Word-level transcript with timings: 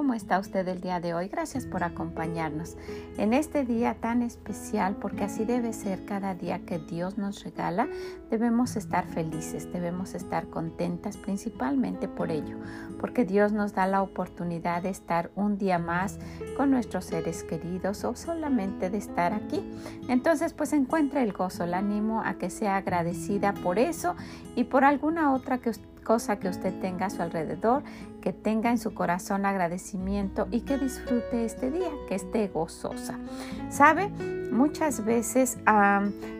¿Cómo 0.00 0.14
está 0.14 0.38
usted 0.38 0.66
el 0.66 0.80
día 0.80 0.98
de 0.98 1.12
hoy? 1.12 1.28
Gracias 1.28 1.66
por 1.66 1.84
acompañarnos 1.84 2.78
en 3.18 3.34
este 3.34 3.66
día 3.66 3.96
tan 4.00 4.22
especial 4.22 4.96
porque 4.96 5.24
así 5.24 5.44
debe 5.44 5.74
ser 5.74 6.06
cada 6.06 6.34
día 6.34 6.60
que 6.64 6.78
Dios 6.78 7.18
nos 7.18 7.44
regala. 7.44 7.86
Debemos 8.30 8.76
estar 8.76 9.06
felices, 9.06 9.70
debemos 9.70 10.14
estar 10.14 10.46
contentas 10.46 11.18
principalmente 11.18 12.08
por 12.08 12.30
ello, 12.30 12.56
porque 12.98 13.26
Dios 13.26 13.52
nos 13.52 13.74
da 13.74 13.86
la 13.86 14.00
oportunidad 14.00 14.82
de 14.82 14.88
estar 14.88 15.32
un 15.34 15.58
día 15.58 15.78
más 15.78 16.18
con 16.56 16.70
nuestros 16.70 17.04
seres 17.04 17.44
queridos 17.44 18.02
o 18.04 18.16
solamente 18.16 18.88
de 18.88 18.96
estar 18.96 19.34
aquí. 19.34 19.62
Entonces, 20.08 20.54
pues 20.54 20.72
encuentre 20.72 21.22
el 21.22 21.34
gozo, 21.34 21.64
el 21.64 21.74
ánimo 21.74 22.22
a 22.24 22.38
que 22.38 22.48
sea 22.48 22.76
agradecida 22.76 23.52
por 23.52 23.78
eso 23.78 24.16
y 24.56 24.64
por 24.64 24.82
alguna 24.82 25.34
otra 25.34 25.58
que 25.58 25.68
usted 25.68 25.90
cosa 26.10 26.40
que 26.40 26.48
usted 26.48 26.74
tenga 26.80 27.06
a 27.06 27.10
su 27.10 27.22
alrededor, 27.22 27.84
que 28.20 28.32
tenga 28.32 28.72
en 28.72 28.78
su 28.78 28.94
corazón 28.94 29.46
agradecimiento 29.46 30.48
y 30.50 30.62
que 30.62 30.76
disfrute 30.76 31.44
este 31.44 31.70
día, 31.70 31.88
que 32.08 32.16
esté 32.16 32.48
gozosa. 32.48 33.16
¿Sabe? 33.68 34.08
Muchas 34.50 35.04
veces 35.04 35.58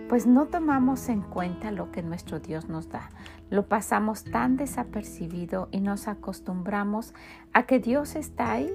pues 0.08 0.26
no 0.26 0.46
tomamos 0.46 1.08
en 1.08 1.20
cuenta 1.20 1.70
lo 1.70 1.92
que 1.92 2.02
nuestro 2.02 2.40
Dios 2.40 2.68
nos 2.68 2.88
da. 2.88 3.10
Lo 3.48 3.68
pasamos 3.68 4.24
tan 4.24 4.56
desapercibido 4.56 5.68
y 5.70 5.78
nos 5.78 6.08
acostumbramos 6.08 7.14
a 7.52 7.62
que 7.62 7.78
Dios 7.78 8.16
está 8.16 8.50
ahí 8.50 8.74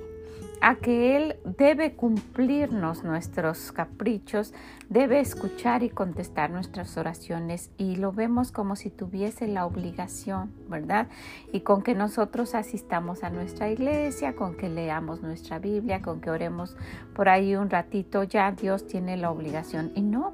a 0.62 0.76
que 0.78 1.16
Él 1.16 1.36
debe 1.44 1.94
cumplirnos 1.94 3.04
nuestros 3.04 3.72
caprichos, 3.72 4.52
debe 4.90 5.20
escuchar 5.20 5.84
y 5.84 5.90
contestar 5.90 6.50
nuestras 6.50 6.98
oraciones 6.98 7.70
y 7.78 7.98
lo 7.98 8.12
vemos 8.12 8.52
como 8.52 8.76
si 8.76 8.90
tuviese 8.90 9.48
la 9.48 9.68
obligación, 9.68 10.52
¿verdad? 10.68 11.08
Y 11.52 11.60
con 11.60 11.84
que 11.84 11.94
nosotros 11.94 12.56
asistamos 12.56 13.24
a 13.24 13.30
nuestra 13.30 13.70
iglesia, 13.70 14.36
con 14.36 14.56
que 14.56 14.70
leamos 14.70 15.22
nuestra 15.22 15.60
Biblia, 15.60 16.02
con 16.02 16.20
que 16.20 16.32
oremos 16.32 16.76
por 17.14 17.30
ahí 17.30 17.56
un 17.56 17.70
ratito, 17.70 18.24
ya 18.24 18.52
Dios 18.52 18.88
tiene 18.88 19.18
la 19.18 19.30
obligación. 19.30 19.92
Y 19.94 20.02
no, 20.02 20.34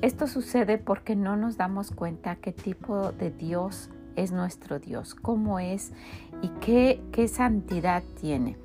esto 0.00 0.26
sucede 0.26 0.78
porque 0.78 1.16
no 1.16 1.36
nos 1.36 1.58
damos 1.58 1.90
cuenta 1.90 2.36
qué 2.36 2.52
tipo 2.52 3.12
de 3.12 3.30
Dios 3.30 3.90
es 4.14 4.32
nuestro 4.32 4.78
Dios, 4.78 5.14
cómo 5.14 5.58
es 5.58 5.92
y 6.40 6.48
qué, 6.60 7.02
qué 7.12 7.28
santidad 7.28 8.02
tiene. 8.18 8.56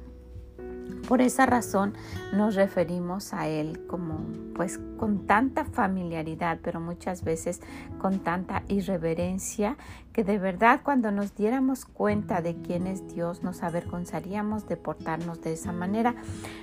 Por 1.08 1.22
esa 1.22 1.45
razón 1.45 1.94
nos 2.34 2.56
referimos 2.56 3.34
a 3.34 3.47
Él 3.47 3.86
como 3.88 4.20
pues 4.56 4.80
con 4.97 5.25
tanta 5.25 5.66
familiaridad, 5.66 6.59
pero 6.61 6.80
muchas 6.80 7.23
veces 7.23 7.61
con 8.00 8.20
tanta 8.20 8.64
irreverencia, 8.67 9.78
que 10.14 10.23
de 10.23 10.38
verdad 10.38 10.81
cuando 10.84 11.12
nos 11.12 11.36
diéramos 11.36 11.86
cuenta 11.86 12.42
de 12.42 12.56
quién 12.56 12.88
es 12.88 13.08
Dios 13.14 13.44
nos 13.44 13.63
avergonzaríamos 13.63 14.68
de 14.68 14.78
portarnos 14.78 15.41
de 15.41 15.53
esa 15.53 15.72
manera. 15.72 16.16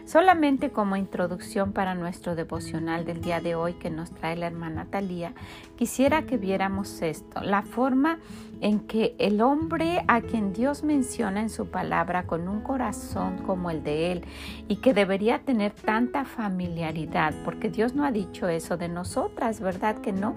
Solamente 0.04 0.70
como 0.70 0.96
introducción 0.96 1.72
para 1.72 1.94
nuestro 1.94 2.34
devocional 2.34 3.04
del 3.04 3.20
día 3.20 3.40
de 3.40 3.54
hoy 3.54 3.74
que 3.74 3.90
nos 3.90 4.10
trae 4.10 4.36
la 4.36 4.46
hermana 4.46 4.86
Talía, 4.86 5.32
quisiera 5.76 6.22
que 6.22 6.36
viéramos 6.36 7.00
esto, 7.02 7.40
la 7.42 7.62
forma 7.62 8.18
en 8.60 8.80
que 8.80 9.14
el 9.18 9.40
hombre 9.40 10.04
a 10.08 10.20
quien 10.20 10.52
Dios 10.52 10.82
menciona 10.82 11.40
en 11.40 11.50
su 11.50 11.68
palabra 11.68 12.24
con 12.24 12.48
un 12.48 12.60
corazón 12.60 13.38
como 13.46 13.70
el 13.70 13.84
de 13.84 14.12
él 14.12 14.24
y 14.66 14.76
que 14.76 14.94
debería 14.94 15.38
tener 15.40 15.72
tanta 15.72 16.24
familiaridad, 16.24 17.34
porque 17.44 17.70
Dios 17.70 17.94
no 17.94 18.04
ha 18.04 18.10
dicho 18.10 18.48
eso 18.48 18.76
de 18.76 18.88
nosotras, 18.88 19.60
¿verdad 19.60 19.98
que 19.98 20.12
no? 20.12 20.34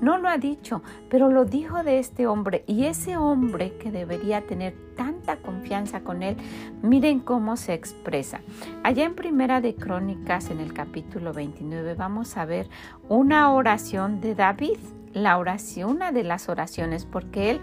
No 0.00 0.18
lo 0.18 0.28
ha 0.28 0.38
dicho, 0.38 0.82
pero 1.08 1.30
lo 1.30 1.44
dijo 1.44 1.82
de 1.84 1.98
este 1.98 2.26
hombre 2.26 2.49
y 2.66 2.86
ese 2.86 3.16
hombre 3.16 3.74
que 3.78 3.90
debería 3.90 4.46
tener 4.46 4.74
tanta 4.96 5.36
confianza 5.36 6.00
con 6.00 6.22
él, 6.22 6.36
miren 6.82 7.20
cómo 7.20 7.56
se 7.56 7.74
expresa. 7.74 8.40
Allá 8.82 9.04
en 9.04 9.14
Primera 9.14 9.60
de 9.60 9.74
Crónicas, 9.74 10.50
en 10.50 10.60
el 10.60 10.72
capítulo 10.72 11.32
29, 11.32 11.94
vamos 11.94 12.36
a 12.36 12.44
ver 12.44 12.68
una 13.08 13.52
oración 13.52 14.20
de 14.20 14.34
David 14.34 14.78
la 15.12 15.38
oración, 15.38 15.90
una 15.90 16.12
de 16.12 16.22
las 16.22 16.48
oraciones, 16.48 17.04
porque 17.04 17.50
él 17.50 17.60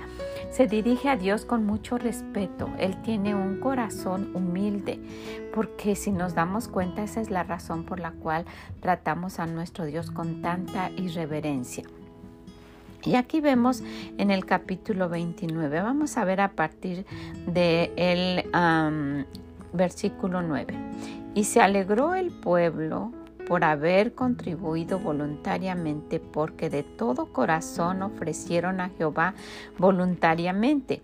se 0.51 0.67
dirige 0.67 1.09
a 1.09 1.15
Dios 1.15 1.45
con 1.45 1.65
mucho 1.65 1.97
respeto. 1.97 2.69
Él 2.77 3.01
tiene 3.01 3.35
un 3.35 3.59
corazón 3.59 4.35
humilde, 4.35 4.99
porque 5.53 5.95
si 5.95 6.11
nos 6.11 6.35
damos 6.35 6.67
cuenta, 6.67 7.03
esa 7.03 7.21
es 7.21 7.29
la 7.29 7.43
razón 7.43 7.85
por 7.85 7.99
la 7.99 8.11
cual 8.11 8.45
tratamos 8.81 9.39
a 9.39 9.45
nuestro 9.45 9.85
Dios 9.85 10.11
con 10.11 10.41
tanta 10.41 10.89
irreverencia. 10.91 11.83
Y 13.07 13.15
aquí 13.15 13.39
vemos 13.39 13.83
en 14.17 14.31
el 14.31 14.45
capítulo 14.45 15.07
29, 15.07 15.81
vamos 15.81 16.17
a 16.17 16.25
ver 16.25 16.41
a 16.41 16.49
partir 16.49 17.05
del 17.45 17.95
de 17.95 19.25
versículo 19.71 20.41
9. 20.41 20.73
Y 21.33 21.45
se 21.45 21.61
alegró 21.61 22.15
el 22.15 22.31
pueblo 22.31 23.13
por 23.47 23.63
haber 23.63 24.13
contribuido 24.13 24.99
voluntariamente, 24.99 26.19
porque 26.19 26.69
de 26.69 26.83
todo 26.83 27.27
corazón 27.27 28.01
ofrecieron 28.01 28.81
a 28.81 28.89
Jehová 28.89 29.35
voluntariamente. 29.77 31.01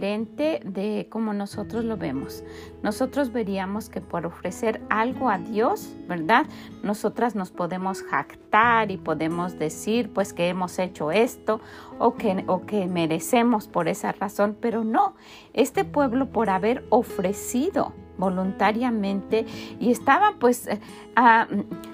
De 0.00 1.08
como 1.10 1.32
nosotros 1.32 1.84
lo 1.84 1.96
vemos. 1.96 2.44
Nosotros 2.82 3.32
veríamos 3.32 3.88
que 3.88 4.00
por 4.00 4.26
ofrecer 4.26 4.80
algo 4.90 5.30
a 5.30 5.38
Dios, 5.38 5.94
¿verdad? 6.08 6.46
Nosotras 6.82 7.34
nos 7.34 7.50
podemos 7.50 8.02
jactar 8.02 8.90
y 8.90 8.96
podemos 8.96 9.58
decir 9.58 10.12
pues 10.12 10.32
que 10.32 10.48
hemos 10.48 10.78
hecho 10.78 11.10
esto 11.12 11.60
o 11.98 12.14
que, 12.14 12.44
o 12.46 12.66
que 12.66 12.86
merecemos 12.86 13.68
por 13.68 13.88
esa 13.88 14.12
razón, 14.12 14.56
pero 14.60 14.84
no, 14.84 15.14
este 15.52 15.84
pueblo 15.84 16.30
por 16.30 16.50
haber 16.50 16.84
ofrecido 16.90 17.92
voluntariamente 18.18 19.46
y 19.80 19.90
estaban 19.90 20.38
pues 20.38 20.66
eh, 20.66 20.80
ah, 21.16 21.46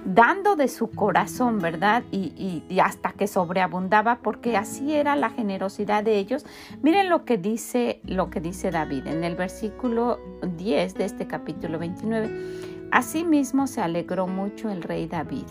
dando 0.05 0.57
de 0.57 0.69
su 0.69 0.91
corazón, 0.91 1.59
¿verdad? 1.59 2.03
Y, 2.11 2.63
y, 2.69 2.81
hasta 2.81 3.13
que 3.13 3.27
sobreabundaba 3.27 4.21
porque 4.23 4.57
así 4.57 4.95
era 4.95 5.17
la 5.17 5.31
generosidad 5.31 6.05
de 6.05 6.19
ellos. 6.19 6.45
Miren 6.83 7.09
lo 7.09 7.25
que 7.25 7.39
dice 7.39 8.01
lo 8.05 8.31
que 8.31 8.41
dice 8.41 8.71
David 8.71 9.07
en 9.07 9.25
el 9.25 9.37
versículo 9.37 10.19
10 10.43 10.95
de 10.95 11.05
este 11.05 11.27
capítulo 11.27 11.79
29. 11.79 12.89
Asimismo 12.93 13.67
se 13.67 13.81
alegró 13.81 14.27
mucho 14.27 14.69
el 14.69 14.83
rey 14.83 15.07
David 15.07 15.47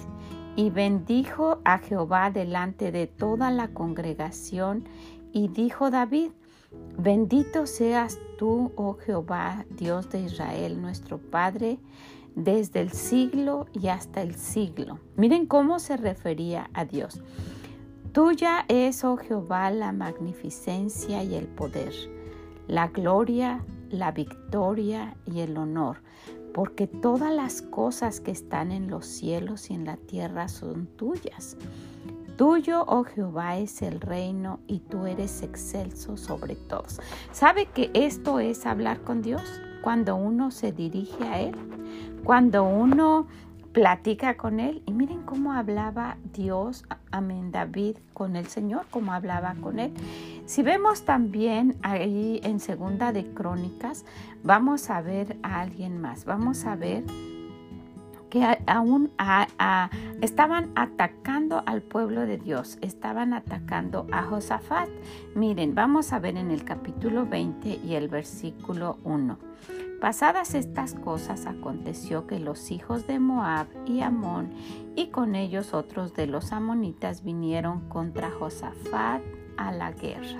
y 0.55 0.71
bendijo 0.71 1.59
a 1.63 1.77
Jehová 1.77 2.31
delante 2.31 2.91
de 2.91 3.07
toda 3.07 3.49
la 3.49 3.69
congregación 3.69 4.83
y 5.31 5.47
dijo 5.47 5.89
David, 5.89 6.31
Bendito 7.01 7.65
seas 7.65 8.19
tú, 8.37 8.73
oh 8.75 8.95
Jehová, 8.95 9.65
Dios 9.69 10.09
de 10.09 10.19
Israel, 10.19 10.81
nuestro 10.81 11.17
Padre, 11.17 11.79
desde 12.35 12.81
el 12.81 12.91
siglo 12.91 13.67
y 13.71 13.87
hasta 13.87 14.21
el 14.21 14.35
siglo. 14.35 14.99
Miren 15.15 15.45
cómo 15.45 15.79
se 15.79 15.95
refería 15.95 16.69
a 16.73 16.83
Dios. 16.83 17.21
Tuya 18.11 18.65
es, 18.67 19.05
oh 19.05 19.15
Jehová, 19.15 19.71
la 19.71 19.93
magnificencia 19.93 21.23
y 21.23 21.35
el 21.35 21.47
poder, 21.47 21.93
la 22.67 22.89
gloria, 22.89 23.63
la 23.89 24.11
victoria 24.11 25.15
y 25.25 25.39
el 25.39 25.55
honor, 25.55 26.01
porque 26.53 26.85
todas 26.85 27.33
las 27.33 27.61
cosas 27.61 28.19
que 28.19 28.31
están 28.31 28.73
en 28.73 28.89
los 28.89 29.05
cielos 29.05 29.69
y 29.69 29.73
en 29.73 29.85
la 29.85 29.95
tierra 29.95 30.49
son 30.49 30.87
tuyas. 30.97 31.55
Tuyo, 32.39 32.85
oh 32.87 33.03
Jehová, 33.03 33.57
es 33.57 33.81
el 33.81 33.99
reino 33.99 34.61
y 34.65 34.79
tú 34.79 35.07
eres 35.07 35.43
excelso 35.43 36.15
sobre 36.15 36.55
todos. 36.55 37.01
¿Sabe 37.33 37.65
que 37.65 37.91
esto 37.93 38.39
es 38.39 38.65
hablar 38.65 39.01
con 39.01 39.21
Dios? 39.21 39.43
Cuando 39.81 40.15
uno 40.15 40.49
se 40.49 40.71
dirige 40.71 41.21
a 41.25 41.41
Él, 41.41 41.57
cuando 42.23 42.63
uno 42.63 43.27
platica 43.73 44.37
con 44.37 44.61
Él. 44.61 44.81
Y 44.85 44.93
miren 44.93 45.23
cómo 45.23 45.51
hablaba 45.51 46.15
Dios, 46.33 46.85
amén, 47.11 47.51
David, 47.51 47.97
con 48.13 48.37
el 48.37 48.47
Señor, 48.47 48.85
cómo 48.89 49.11
hablaba 49.11 49.55
con 49.55 49.77
Él. 49.77 49.91
Si 50.45 50.63
vemos 50.63 51.03
también 51.03 51.75
ahí 51.81 52.39
en 52.43 52.61
Segunda 52.61 53.11
de 53.11 53.25
Crónicas, 53.33 54.05
vamos 54.43 54.89
a 54.89 55.01
ver 55.01 55.37
a 55.43 55.59
alguien 55.59 55.99
más. 55.99 56.23
Vamos 56.23 56.63
a 56.63 56.77
ver 56.77 57.03
que 58.29 58.45
aún 58.67 59.11
estaban 60.21 60.71
atacando 60.75 61.63
al 61.65 61.81
pueblo 61.81 62.25
de 62.25 62.37
Dios, 62.37 62.77
estaban 62.81 63.33
atacando 63.33 64.07
a 64.11 64.23
Josafat. 64.23 64.89
Miren, 65.35 65.75
vamos 65.75 66.13
a 66.13 66.19
ver 66.19 66.37
en 66.37 66.51
el 66.51 66.63
capítulo 66.63 67.25
20 67.25 67.79
y 67.83 67.95
el 67.95 68.07
versículo 68.07 68.97
1. 69.03 69.37
Pasadas 69.99 70.55
estas 70.55 70.93
cosas 70.93 71.45
aconteció 71.45 72.25
que 72.25 72.39
los 72.39 72.71
hijos 72.71 73.05
de 73.05 73.19
Moab 73.19 73.67
y 73.85 73.99
Amón 74.01 74.51
y 74.95 75.07
con 75.07 75.35
ellos 75.35 75.73
otros 75.73 76.13
de 76.13 76.25
los 76.25 76.53
amonitas 76.53 77.23
vinieron 77.23 77.89
contra 77.89 78.31
Josafat 78.31 79.21
a 79.57 79.71
la 79.73 79.91
guerra. 79.91 80.39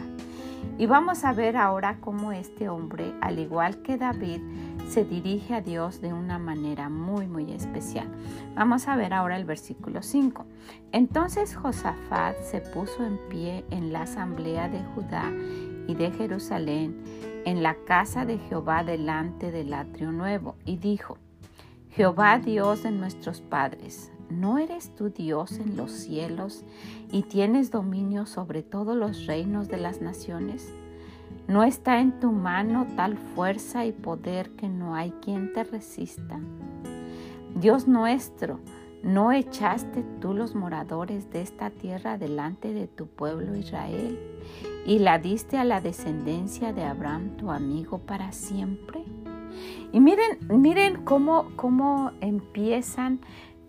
Y 0.77 0.86
vamos 0.86 1.25
a 1.25 1.33
ver 1.33 1.57
ahora 1.57 1.97
cómo 2.00 2.31
este 2.31 2.69
hombre, 2.69 3.13
al 3.21 3.39
igual 3.39 3.81
que 3.81 3.97
David, 3.97 4.41
se 4.89 5.06
dirige 5.06 5.53
a 5.53 5.62
Dios 5.62 6.01
de 6.01 6.13
una 6.13 6.39
manera 6.39 6.89
muy, 6.89 7.27
muy 7.27 7.51
especial. 7.51 8.07
Vamos 8.56 8.88
a 8.88 8.95
ver 8.95 9.13
ahora 9.13 9.38
el 9.38 9.45
versículo 9.45 10.01
5. 10.01 10.45
Entonces 10.91 11.56
Josafat 11.56 12.36
se 12.41 12.59
puso 12.59 13.06
en 13.06 13.19
pie 13.30 13.65
en 13.69 13.94
la 13.94 14.01
asamblea 14.01 14.68
de 14.68 14.83
Judá 14.95 15.31
y 15.88 15.94
de 15.94 16.12
Jerusalén, 16.12 17.03
en 17.45 17.62
la 17.62 17.75
casa 17.86 18.25
de 18.25 18.39
Jehová 18.39 18.83
delante 18.83 19.51
del 19.51 19.74
atrio 19.74 20.12
nuevo, 20.12 20.56
y 20.65 20.77
dijo, 20.77 21.18
Jehová 21.91 22.39
Dios 22.39 22.83
de 22.83 22.91
nuestros 22.91 23.41
padres, 23.41 24.12
¿no 24.30 24.57
eres 24.57 24.95
tú 24.95 25.09
Dios 25.09 25.59
en 25.59 25.77
los 25.77 25.91
cielos 25.91 26.63
y 27.12 27.24
tienes 27.24 27.69
dominio 27.69 28.25
sobre 28.25 28.63
todos 28.63 28.95
los 28.97 29.27
reinos 29.27 29.68
de 29.68 29.77
las 29.77 30.01
naciones? 30.01 30.74
¿No 31.50 31.63
está 31.63 32.00
en 32.00 32.19
tu 32.19 32.31
mano 32.31 32.86
tal 32.96 33.18
fuerza 33.18 33.84
y 33.84 33.92
poder 33.92 34.51
que 34.51 34.69
no 34.69 34.94
hay 34.94 35.10
quien 35.19 35.51
te 35.51 35.63
resista? 35.63 36.40
Dios 37.56 37.88
nuestro, 37.88 38.60
¿no 39.01 39.31
echaste 39.31 40.06
tú 40.22 40.36
los 40.36 40.54
moradores 40.54 41.31
de 41.31 41.42
esta 41.42 41.72
tierra 41.72 42.19
delante 42.19 42.72
de 42.72 42.86
tu 42.86 43.07
pueblo 43.07 43.56
Israel 43.56 44.19
y 44.86 45.00
la 45.00 45.18
diste 45.18 45.57
a 45.57 45.63
la 45.63 45.81
descendencia 45.81 46.72
de 46.72 46.84
Abraham, 46.84 47.36
tu 47.36 47.50
amigo, 47.50 47.98
para 47.98 48.31
siempre? 48.31 49.04
Y 49.92 50.00
miren, 50.01 50.38
miren 50.50 51.04
cómo, 51.04 51.48
cómo 51.56 52.12
empiezan 52.22 53.22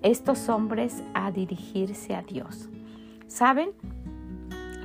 estos 0.03 0.50
hombres 0.50 1.03
a 1.15 1.32
dirigirse 1.32 2.15
a 2.15 2.21
Dios. 2.21 2.69
¿Saben? 3.27 3.71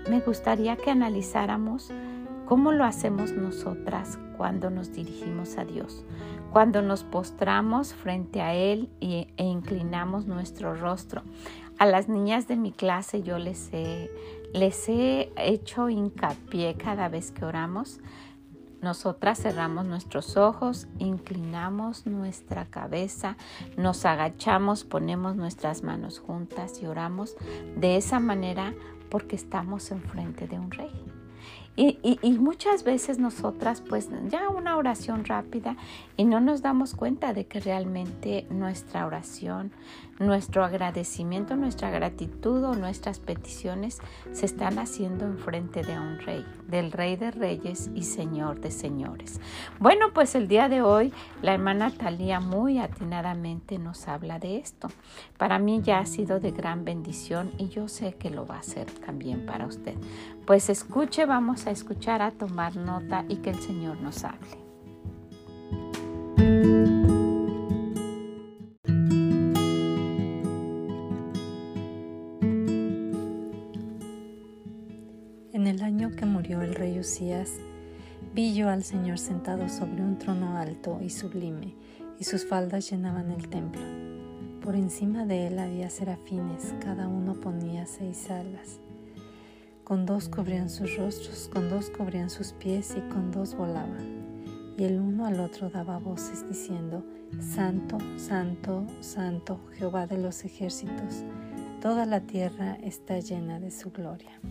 Me 0.09 0.21
gustaría 0.21 0.77
que 0.77 0.91
analizáramos 0.91 1.91
cómo 2.45 2.71
lo 2.71 2.85
hacemos 2.85 3.33
nosotras 3.33 4.19
cuando 4.37 4.69
nos 4.69 4.93
dirigimos 4.93 5.57
a 5.57 5.65
Dios, 5.65 6.03
cuando 6.51 6.81
nos 6.81 7.03
postramos 7.03 7.93
frente 7.93 8.41
a 8.41 8.53
Él 8.53 8.89
e 9.01 9.27
inclinamos 9.37 10.25
nuestro 10.25 10.75
rostro. 10.75 11.23
A 11.77 11.85
las 11.85 12.07
niñas 12.07 12.47
de 12.47 12.55
mi 12.55 12.71
clase 12.71 13.21
yo 13.21 13.37
les 13.37 13.69
he, 13.73 14.09
les 14.53 14.87
he 14.87 15.31
hecho 15.37 15.89
hincapié 15.89 16.75
cada 16.75 17.09
vez 17.09 17.31
que 17.31 17.45
oramos 17.45 17.99
nosotras 18.85 19.39
cerramos 19.41 19.83
nuestros 19.85 20.37
ojos, 20.37 20.87
inclinamos 20.99 22.05
nuestra 22.05 22.65
cabeza, 22.65 23.35
nos 23.77 24.05
agachamos, 24.05 24.83
ponemos 24.83 25.35
nuestras 25.35 25.81
manos 25.81 26.19
juntas 26.19 26.83
y 26.83 26.85
oramos 26.85 27.35
de 27.75 27.97
esa 27.97 28.19
manera 28.19 28.75
porque 29.09 29.35
estamos 29.35 29.89
enfrente 29.89 30.47
de 30.47 30.59
un 30.59 30.69
rey. 30.69 31.14
Y, 31.77 32.19
muchas 32.39 32.83
veces 32.83 33.19
nosotras, 33.19 33.81
pues 33.81 34.09
ya 34.29 34.47
una 34.47 34.77
oración 34.77 35.25
rápida 35.25 35.75
y 36.15 36.23
no 36.23 36.39
nos 36.39 36.61
damos 36.61 36.95
cuenta 36.95 37.33
de 37.33 37.47
que 37.47 37.59
realmente 37.59 38.47
nuestra 38.49 39.05
oración, 39.05 39.71
nuestro 40.19 40.63
agradecimiento, 40.63 41.55
nuestra 41.55 41.89
gratitud 41.89 42.63
o 42.63 42.75
nuestras 42.75 43.19
peticiones 43.19 43.99
se 44.31 44.45
están 44.45 44.79
haciendo 44.79 45.25
enfrente 45.25 45.83
de 45.83 45.99
un 45.99 46.19
rey, 46.19 46.45
del 46.67 46.91
rey 46.91 47.15
de 47.15 47.31
reyes 47.31 47.89
y 47.93 48.03
señor 48.03 48.61
de 48.61 48.71
señores. 48.71 49.41
Bueno, 49.79 50.13
pues 50.13 50.35
el 50.35 50.47
día 50.47 50.69
de 50.69 50.81
hoy 50.81 51.13
la 51.41 51.53
hermana 51.53 51.91
Talía 51.91 52.39
muy 52.39 52.79
atinadamente 52.79 53.77
nos 53.77 54.07
habla 54.07 54.39
de 54.39 54.57
esto. 54.57 54.89
Para 55.37 55.59
mí 55.59 55.81
ya 55.81 55.99
ha 55.99 56.05
sido 56.05 56.39
de 56.39 56.51
gran 56.51 56.85
bendición 56.85 57.51
y 57.57 57.67
yo 57.69 57.87
sé 57.87 58.13
que 58.13 58.29
lo 58.29 58.45
va 58.45 58.59
a 58.59 58.63
ser 58.63 58.89
también 58.91 59.45
para 59.45 59.65
usted. 59.65 59.95
Pues 60.45 60.69
escuche, 60.69 61.25
vamos 61.25 61.67
a 61.67 61.71
escuchar, 61.71 62.21
a 62.21 62.31
tomar 62.31 62.75
nota 62.75 63.25
y 63.27 63.37
que 63.37 63.49
el 63.49 63.59
Señor 63.59 63.99
nos 63.99 64.23
hable. 64.23 64.64
Vi 78.35 78.53
yo 78.53 78.69
al 78.69 78.83
Señor 78.83 79.17
sentado 79.17 79.67
sobre 79.69 80.03
un 80.03 80.19
trono 80.19 80.57
alto 80.57 80.99
y 81.01 81.09
sublime, 81.09 81.73
y 82.19 82.25
sus 82.25 82.45
faldas 82.45 82.91
llenaban 82.91 83.31
el 83.31 83.47
templo. 83.47 83.81
Por 84.61 84.75
encima 84.75 85.25
de 85.25 85.47
él 85.47 85.57
había 85.57 85.89
serafines, 85.89 86.75
cada 86.79 87.07
uno 87.07 87.33
ponía 87.33 87.87
seis 87.87 88.29
alas 88.29 88.79
con 89.85 90.07
dos 90.07 90.29
cubrían 90.29 90.71
sus 90.71 90.97
rostros, 90.97 91.47
con 91.53 91.69
dos 91.69 91.91
cubrían 91.91 92.31
sus 92.31 92.53
pies 92.53 92.95
y 92.97 93.01
con 93.13 93.31
dos 93.31 93.55
volaban. 93.55 94.25
Y 94.79 94.83
el 94.83 94.99
uno 94.99 95.27
al 95.27 95.39
otro 95.39 95.69
daba 95.69 95.99
voces 95.99 96.43
diciendo, 96.49 97.05
Santo, 97.39 97.99
Santo, 98.17 98.87
Santo, 98.99 99.59
Jehová 99.73 100.07
de 100.07 100.17
los 100.17 100.43
ejércitos, 100.43 101.23
toda 101.81 102.07
la 102.07 102.21
tierra 102.21 102.79
está 102.81 103.19
llena 103.19 103.59
de 103.59 103.69
su 103.69 103.91
gloria. 103.91 104.41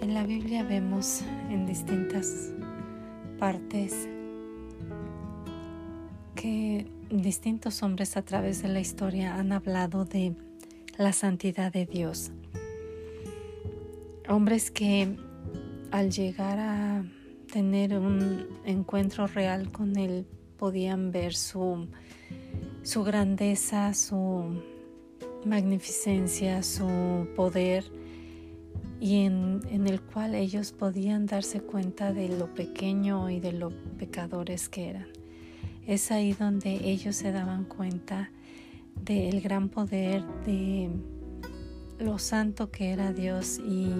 En 0.00 0.14
la 0.14 0.24
Biblia 0.24 0.62
vemos 0.62 1.20
en 1.50 1.66
distintas 1.66 2.52
partes 3.38 4.08
que 6.34 6.90
distintos 7.10 7.82
hombres 7.82 8.16
a 8.16 8.22
través 8.22 8.62
de 8.62 8.68
la 8.68 8.80
historia 8.80 9.34
han 9.34 9.52
hablado 9.52 10.06
de 10.06 10.34
la 10.96 11.12
santidad 11.12 11.70
de 11.70 11.84
Dios. 11.84 12.32
Hombres 14.26 14.70
que 14.70 15.16
al 15.90 16.10
llegar 16.10 16.58
a 16.58 17.04
tener 17.52 17.98
un 17.98 18.46
encuentro 18.64 19.26
real 19.26 19.70
con 19.70 19.98
Él 19.98 20.26
podían 20.56 21.10
ver 21.10 21.34
su, 21.34 21.88
su 22.82 23.04
grandeza, 23.04 23.92
su 23.92 24.62
magnificencia, 25.44 26.62
su 26.62 27.28
poder 27.36 27.99
y 29.00 29.24
en, 29.24 29.62
en, 29.70 29.86
el 29.86 30.00
cual 30.00 30.34
ellos 30.34 30.72
podían 30.72 31.26
darse 31.26 31.60
cuenta 31.60 32.12
de 32.12 32.28
lo 32.28 32.54
pequeño 32.54 33.30
y 33.30 33.40
de 33.40 33.52
lo 33.52 33.70
pecadores 33.96 34.68
que 34.68 34.90
eran. 34.90 35.06
Es 35.86 36.10
ahí 36.10 36.34
donde 36.34 36.90
ellos 36.90 37.16
se 37.16 37.32
daban 37.32 37.64
cuenta 37.64 38.30
del 39.04 39.40
gran 39.40 39.70
poder 39.70 40.22
de 40.44 40.90
lo 41.98 42.18
santo 42.18 42.70
que 42.70 42.90
era 42.90 43.12
Dios 43.12 43.58
y 43.58 43.90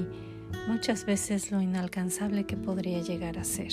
muchas 0.68 1.04
veces 1.04 1.50
lo 1.50 1.60
inalcanzable 1.60 2.44
que 2.44 2.56
podría 2.56 3.00
llegar 3.00 3.38
a 3.38 3.44
ser. 3.44 3.72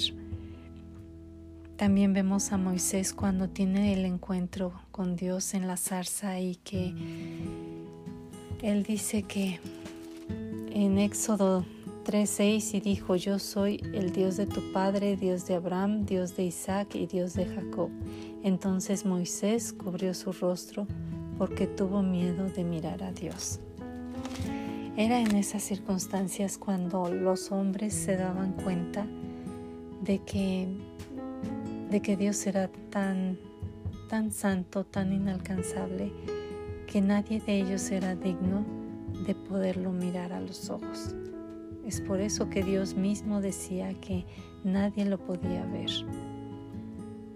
También 1.75 2.13
vemos 2.13 2.51
a 2.51 2.57
Moisés 2.57 3.13
cuando 3.13 3.49
tiene 3.49 3.93
el 3.93 4.05
encuentro 4.05 4.73
con 4.91 5.15
Dios 5.15 5.53
en 5.53 5.67
la 5.67 5.77
zarza 5.77 6.39
y 6.39 6.55
que 6.55 6.93
él 8.63 8.83
dice 8.83 9.23
que 9.23 9.59
en 10.71 10.97
Éxodo 10.97 11.65
3:6 12.05 12.73
y 12.73 12.79
dijo, 12.79 13.15
yo 13.15 13.37
soy 13.37 13.81
el 13.93 14.11
Dios 14.11 14.37
de 14.37 14.45
tu 14.45 14.71
padre, 14.71 15.17
Dios 15.17 15.45
de 15.45 15.55
Abraham, 15.55 16.05
Dios 16.05 16.37
de 16.37 16.45
Isaac 16.45 16.95
y 16.95 17.05
Dios 17.05 17.33
de 17.33 17.45
Jacob. 17.45 17.89
Entonces 18.43 19.05
Moisés 19.05 19.73
cubrió 19.73 20.13
su 20.13 20.31
rostro 20.31 20.87
porque 21.37 21.67
tuvo 21.67 22.01
miedo 22.01 22.45
de 22.49 22.63
mirar 22.63 23.03
a 23.03 23.11
Dios. 23.11 23.59
Era 24.95 25.19
en 25.19 25.35
esas 25.35 25.63
circunstancias 25.63 26.57
cuando 26.57 27.09
los 27.13 27.51
hombres 27.51 27.93
se 27.93 28.15
daban 28.15 28.53
cuenta 28.53 29.05
de 30.01 30.19
que, 30.19 30.67
de 31.91 32.01
que 32.01 32.15
Dios 32.15 32.47
era 32.47 32.69
tan, 32.89 33.37
tan 34.09 34.31
santo, 34.31 34.85
tan 34.85 35.11
inalcanzable, 35.11 36.11
que 36.87 37.01
nadie 37.01 37.41
de 37.41 37.59
ellos 37.59 37.91
era 37.91 38.15
digno 38.15 38.76
de 39.27 39.35
poderlo 39.35 39.91
mirar 39.91 40.33
a 40.33 40.39
los 40.39 40.69
ojos. 40.69 41.13
Es 41.85 42.01
por 42.01 42.19
eso 42.19 42.49
que 42.49 42.63
Dios 42.63 42.95
mismo 42.95 43.41
decía 43.41 43.93
que 43.99 44.25
nadie 44.63 45.05
lo 45.05 45.19
podía 45.19 45.65
ver. 45.65 45.91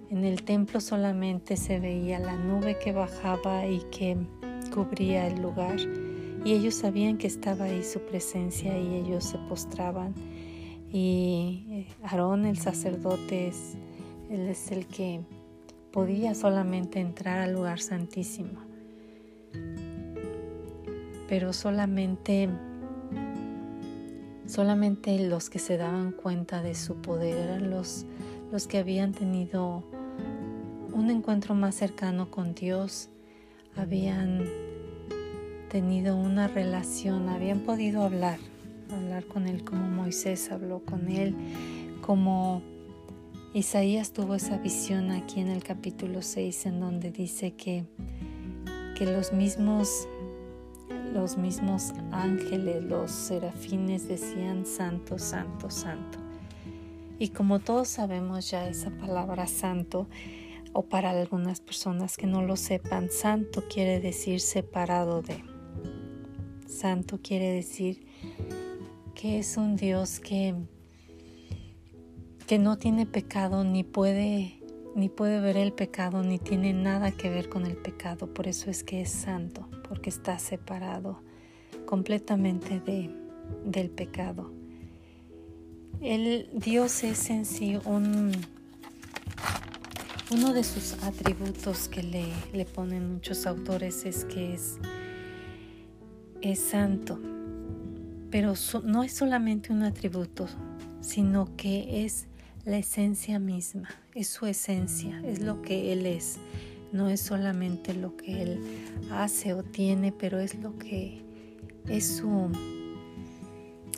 En 0.09 0.25
el 0.25 0.43
templo 0.43 0.81
solamente 0.81 1.55
se 1.55 1.79
veía 1.79 2.19
la 2.19 2.35
nube 2.35 2.77
que 2.83 2.91
bajaba 2.91 3.67
y 3.67 3.79
que 3.91 4.17
cubría 4.73 5.27
el 5.27 5.41
lugar 5.41 5.77
y 6.43 6.53
ellos 6.53 6.75
sabían 6.75 7.17
que 7.17 7.27
estaba 7.27 7.65
ahí 7.65 7.83
su 7.83 7.99
presencia 7.99 8.77
y 8.77 8.95
ellos 8.95 9.25
se 9.25 9.37
postraban. 9.37 10.15
Y 10.91 11.65
eh, 11.69 11.87
Aarón, 12.03 12.45
el 12.45 12.57
sacerdote, 12.57 13.47
es, 13.47 13.75
él 14.29 14.47
es 14.47 14.71
el 14.71 14.87
que 14.87 15.21
podía 15.91 16.33
solamente 16.33 16.99
entrar 16.99 17.39
al 17.39 17.53
lugar 17.53 17.79
santísimo. 17.79 18.70
Pero 21.31 21.53
solamente 21.53 22.49
solamente 24.45 25.17
los 25.29 25.49
que 25.49 25.59
se 25.59 25.77
daban 25.77 26.11
cuenta 26.11 26.61
de 26.61 26.75
su 26.75 26.95
poder 26.95 27.37
eran 27.37 27.69
los, 27.69 28.05
los 28.51 28.67
que 28.67 28.79
habían 28.79 29.13
tenido 29.13 29.85
un 30.91 31.09
encuentro 31.09 31.55
más 31.55 31.75
cercano 31.75 32.29
con 32.29 32.53
Dios, 32.53 33.07
habían 33.77 34.45
tenido 35.69 36.17
una 36.17 36.49
relación, 36.49 37.29
habían 37.29 37.61
podido 37.61 38.03
hablar, 38.03 38.39
hablar 38.91 39.23
con 39.23 39.47
Él 39.47 39.63
como 39.63 39.87
Moisés 39.87 40.51
habló 40.51 40.81
con 40.83 41.07
Él, 41.07 41.33
como 42.01 42.61
Isaías 43.53 44.11
tuvo 44.11 44.35
esa 44.35 44.57
visión 44.57 45.11
aquí 45.11 45.39
en 45.39 45.47
el 45.47 45.63
capítulo 45.63 46.23
6 46.23 46.65
en 46.65 46.81
donde 46.81 47.09
dice 47.09 47.53
que, 47.53 47.85
que 48.97 49.05
los 49.05 49.31
mismos 49.31 50.09
los 51.11 51.37
mismos 51.37 51.93
ángeles, 52.11 52.83
los 52.83 53.11
serafines 53.11 54.07
decían 54.07 54.65
santo, 54.65 55.17
santo, 55.19 55.69
santo. 55.69 56.17
Y 57.19 57.29
como 57.29 57.59
todos 57.59 57.87
sabemos 57.87 58.49
ya 58.49 58.67
esa 58.67 58.89
palabra 58.91 59.47
santo, 59.47 60.07
o 60.73 60.83
para 60.83 61.11
algunas 61.11 61.59
personas 61.59 62.17
que 62.17 62.27
no 62.27 62.41
lo 62.41 62.55
sepan, 62.55 63.09
santo 63.11 63.63
quiere 63.69 63.99
decir 63.99 64.39
separado 64.39 65.21
de. 65.21 65.43
Santo 66.65 67.19
quiere 67.21 67.51
decir 67.51 68.07
que 69.13 69.39
es 69.39 69.57
un 69.57 69.75
Dios 69.75 70.19
que, 70.19 70.55
que 72.47 72.57
no 72.57 72.77
tiene 72.77 73.05
pecado 73.05 73.63
ni 73.63 73.83
puede 73.83 74.61
ni 74.95 75.09
puede 75.09 75.39
ver 75.39 75.57
el 75.57 75.71
pecado 75.71 76.23
ni 76.23 76.37
tiene 76.37 76.73
nada 76.73 77.11
que 77.11 77.29
ver 77.29 77.49
con 77.49 77.65
el 77.65 77.77
pecado, 77.77 78.33
por 78.33 78.47
eso 78.47 78.69
es 78.69 78.83
que 78.83 79.01
es 79.01 79.09
santo, 79.09 79.67
porque 79.91 80.09
está 80.09 80.39
separado 80.39 81.21
completamente 81.85 82.79
de, 82.79 83.13
del 83.65 83.89
pecado. 83.89 84.49
El 85.99 86.47
Dios 86.53 87.03
es 87.03 87.29
en 87.29 87.45
sí 87.45 87.77
un 87.83 88.31
uno 90.31 90.53
de 90.53 90.63
sus 90.63 90.93
atributos 91.03 91.89
que 91.89 92.03
le, 92.03 92.23
le 92.53 92.63
ponen 92.63 93.15
muchos 93.15 93.45
autores 93.45 94.05
es 94.05 94.23
que 94.23 94.53
es, 94.53 94.77
es 96.39 96.57
santo, 96.57 97.19
pero 98.29 98.53
no 98.85 99.03
es 99.03 99.11
solamente 99.11 99.73
un 99.73 99.83
atributo, 99.83 100.47
sino 101.01 101.57
que 101.57 102.05
es 102.05 102.27
la 102.63 102.77
esencia 102.77 103.39
misma, 103.39 103.89
es 104.15 104.27
su 104.27 104.45
esencia, 104.45 105.21
es 105.25 105.41
lo 105.41 105.61
que 105.61 105.91
Él 105.91 106.05
es, 106.05 106.39
no 106.91 107.09
es 107.09 107.21
solamente 107.21 107.93
lo 107.93 108.15
que 108.17 108.41
Él 108.43 108.59
hace 109.11 109.53
o 109.53 109.63
tiene, 109.63 110.11
pero 110.11 110.39
es 110.39 110.55
lo 110.55 110.77
que 110.77 111.21
es 111.87 112.17
su, 112.17 112.51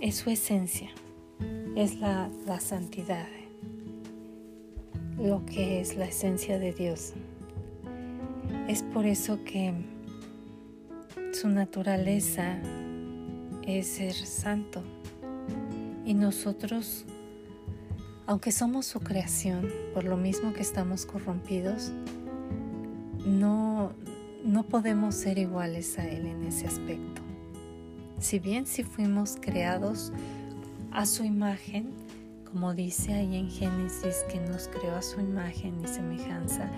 es 0.01 0.15
su 0.15 0.29
esencia, 0.29 0.89
es 1.75 1.99
la, 1.99 2.29
la 2.45 2.59
santidad 2.59 3.27
lo 5.17 5.45
que 5.45 5.79
es 5.79 5.95
la 5.95 6.05
esencia 6.05 6.59
de 6.59 6.73
Dios. 6.73 7.13
Es 8.67 8.81
por 8.81 9.05
eso 9.05 9.43
que 9.43 9.73
su 11.31 11.49
naturaleza 11.49 12.57
es 13.65 13.87
ser 13.87 14.13
santo. 14.13 14.83
Y 16.05 16.13
nosotros, 16.13 17.05
aunque 18.25 18.51
somos 18.51 18.85
su 18.85 18.99
creación, 18.99 19.69
por 19.93 20.03
lo 20.03 20.17
mismo 20.17 20.53
que 20.53 20.61
estamos 20.61 21.05
corrompidos, 21.05 21.91
no, 23.25 23.93
no 24.43 24.63
podemos 24.63 25.15
ser 25.15 25.37
iguales 25.37 25.97
a 25.97 26.07
Él 26.07 26.25
en 26.25 26.43
ese 26.43 26.67
aspecto. 26.67 27.21
Si 28.19 28.39
bien 28.39 28.65
si 28.65 28.83
fuimos 28.83 29.37
creados 29.39 30.11
a 30.91 31.05
su 31.05 31.23
imagen, 31.23 31.91
como 32.51 32.73
dice 32.73 33.13
ahí 33.13 33.35
en 33.35 33.49
Génesis, 33.49 34.23
que 34.29 34.39
nos 34.39 34.67
creó 34.67 34.95
a 34.95 35.01
su 35.01 35.19
imagen 35.19 35.81
y 35.83 35.87
semejanza, 35.87 36.69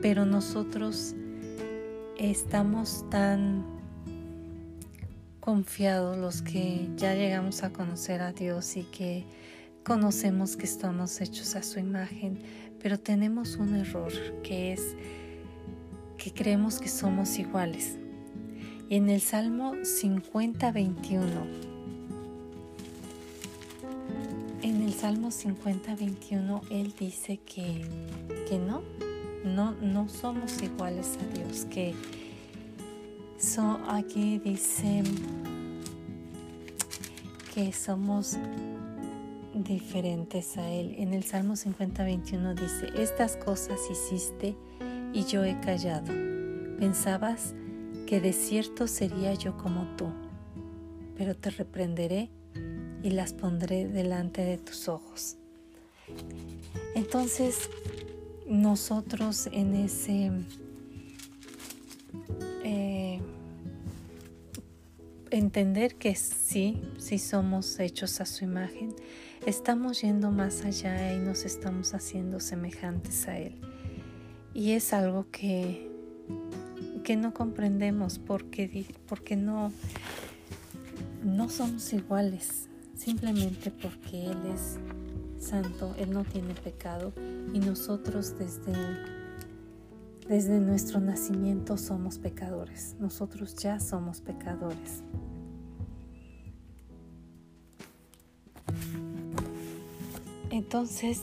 pero 0.00 0.24
nosotros 0.24 1.14
estamos 2.16 3.04
tan 3.10 3.64
confiados 5.40 6.16
los 6.16 6.40
que 6.40 6.88
ya 6.96 7.14
llegamos 7.14 7.64
a 7.64 7.72
conocer 7.72 8.22
a 8.22 8.32
Dios 8.32 8.76
y 8.76 8.84
que 8.84 9.24
conocemos 9.84 10.56
que 10.56 10.66
estamos 10.66 11.20
hechos 11.20 11.56
a 11.56 11.62
su 11.64 11.80
imagen, 11.80 12.38
pero 12.80 12.98
tenemos 12.98 13.56
un 13.56 13.74
error 13.74 14.12
que 14.44 14.72
es 14.72 14.94
que 16.22 16.32
creemos 16.32 16.78
que 16.78 16.88
somos 16.88 17.38
iguales. 17.38 17.96
Y 18.88 18.96
en 18.96 19.08
el 19.08 19.20
Salmo 19.20 19.74
50, 19.82 20.70
21 20.70 21.72
en 24.62 24.82
el 24.82 24.94
Salmo 24.94 25.30
50, 25.30 25.96
21, 25.96 26.60
Él 26.70 26.94
dice 26.98 27.38
que, 27.38 27.84
que 28.48 28.58
no, 28.58 28.82
no, 29.44 29.72
no 29.72 30.08
somos 30.08 30.62
iguales 30.62 31.18
a 31.20 31.36
Dios, 31.36 31.64
que 31.64 31.94
so, 33.38 33.80
aquí 33.88 34.38
dice 34.38 35.02
que 37.54 37.72
somos 37.72 38.38
diferentes 39.52 40.56
a 40.56 40.70
Él. 40.70 40.94
En 40.98 41.12
el 41.12 41.24
Salmo 41.24 41.56
50, 41.56 42.04
21 42.04 42.54
dice, 42.54 42.88
estas 42.96 43.36
cosas 43.36 43.80
hiciste 43.90 44.54
y 45.12 45.24
yo 45.24 45.44
he 45.44 45.58
callado. 45.60 46.12
Pensabas 46.78 47.54
que 48.06 48.20
de 48.20 48.32
cierto 48.32 48.86
sería 48.86 49.34
yo 49.34 49.56
como 49.56 49.86
tú, 49.96 50.12
pero 51.16 51.36
te 51.36 51.50
reprenderé 51.50 52.30
y 53.02 53.10
las 53.10 53.32
pondré 53.32 53.86
delante 53.86 54.42
de 54.42 54.58
tus 54.58 54.88
ojos. 54.88 55.36
Entonces, 56.94 57.70
nosotros 58.46 59.48
en 59.52 59.74
ese 59.74 60.30
eh, 62.64 63.20
entender 65.30 65.94
que 65.96 66.14
sí, 66.14 66.82
sí 66.98 67.18
somos 67.18 67.78
hechos 67.80 68.20
a 68.20 68.26
su 68.26 68.44
imagen, 68.44 68.94
estamos 69.46 70.02
yendo 70.02 70.30
más 70.30 70.64
allá 70.64 71.14
y 71.14 71.18
nos 71.18 71.44
estamos 71.44 71.94
haciendo 71.94 72.40
semejantes 72.40 73.26
a 73.28 73.38
Él. 73.38 73.71
Y 74.54 74.72
es 74.72 74.92
algo 74.92 75.26
que, 75.30 75.90
que 77.04 77.16
no 77.16 77.32
comprendemos 77.32 78.18
porque, 78.18 78.86
porque 79.06 79.36
no, 79.36 79.72
no 81.24 81.48
somos 81.48 81.92
iguales 81.92 82.68
simplemente 82.94 83.70
porque 83.70 84.26
Él 84.26 84.38
es 84.54 84.78
santo, 85.42 85.94
Él 85.98 86.12
no 86.12 86.24
tiene 86.24 86.54
pecado 86.54 87.12
y 87.52 87.58
nosotros 87.58 88.38
desde, 88.38 88.72
desde 90.28 90.60
nuestro 90.60 91.00
nacimiento 91.00 91.76
somos 91.76 92.18
pecadores, 92.18 92.94
nosotros 93.00 93.56
ya 93.56 93.80
somos 93.80 94.20
pecadores. 94.20 95.02
Entonces, 100.50 101.22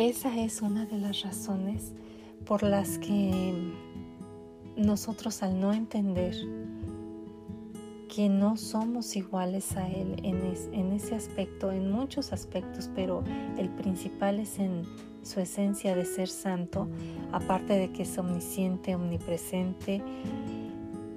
esa 0.00 0.34
es 0.40 0.62
una 0.62 0.86
de 0.86 0.98
las 0.98 1.22
razones 1.22 1.92
por 2.46 2.62
las 2.62 2.98
que 2.98 3.54
nosotros 4.76 5.42
al 5.42 5.60
no 5.60 5.74
entender 5.74 6.34
que 8.08 8.28
no 8.28 8.56
somos 8.56 9.14
iguales 9.14 9.76
a 9.76 9.86
Él 9.88 10.16
en, 10.22 10.92
ese 10.92 11.14
aspecto, 11.14 11.70
en 11.70 11.92
muchos 11.92 12.32
aspectos, 12.32 12.90
pero 12.94 13.22
el 13.58 13.68
principal 13.68 14.40
es 14.40 14.58
en 14.58 14.82
su 15.22 15.38
esencia 15.38 15.94
de 15.94 16.06
ser 16.06 16.28
santo, 16.28 16.88
aparte 17.30 17.74
de 17.74 17.92
que 17.92 18.02
es 18.02 18.18
omnisciente, 18.18 18.94
omnipresente. 18.94 20.02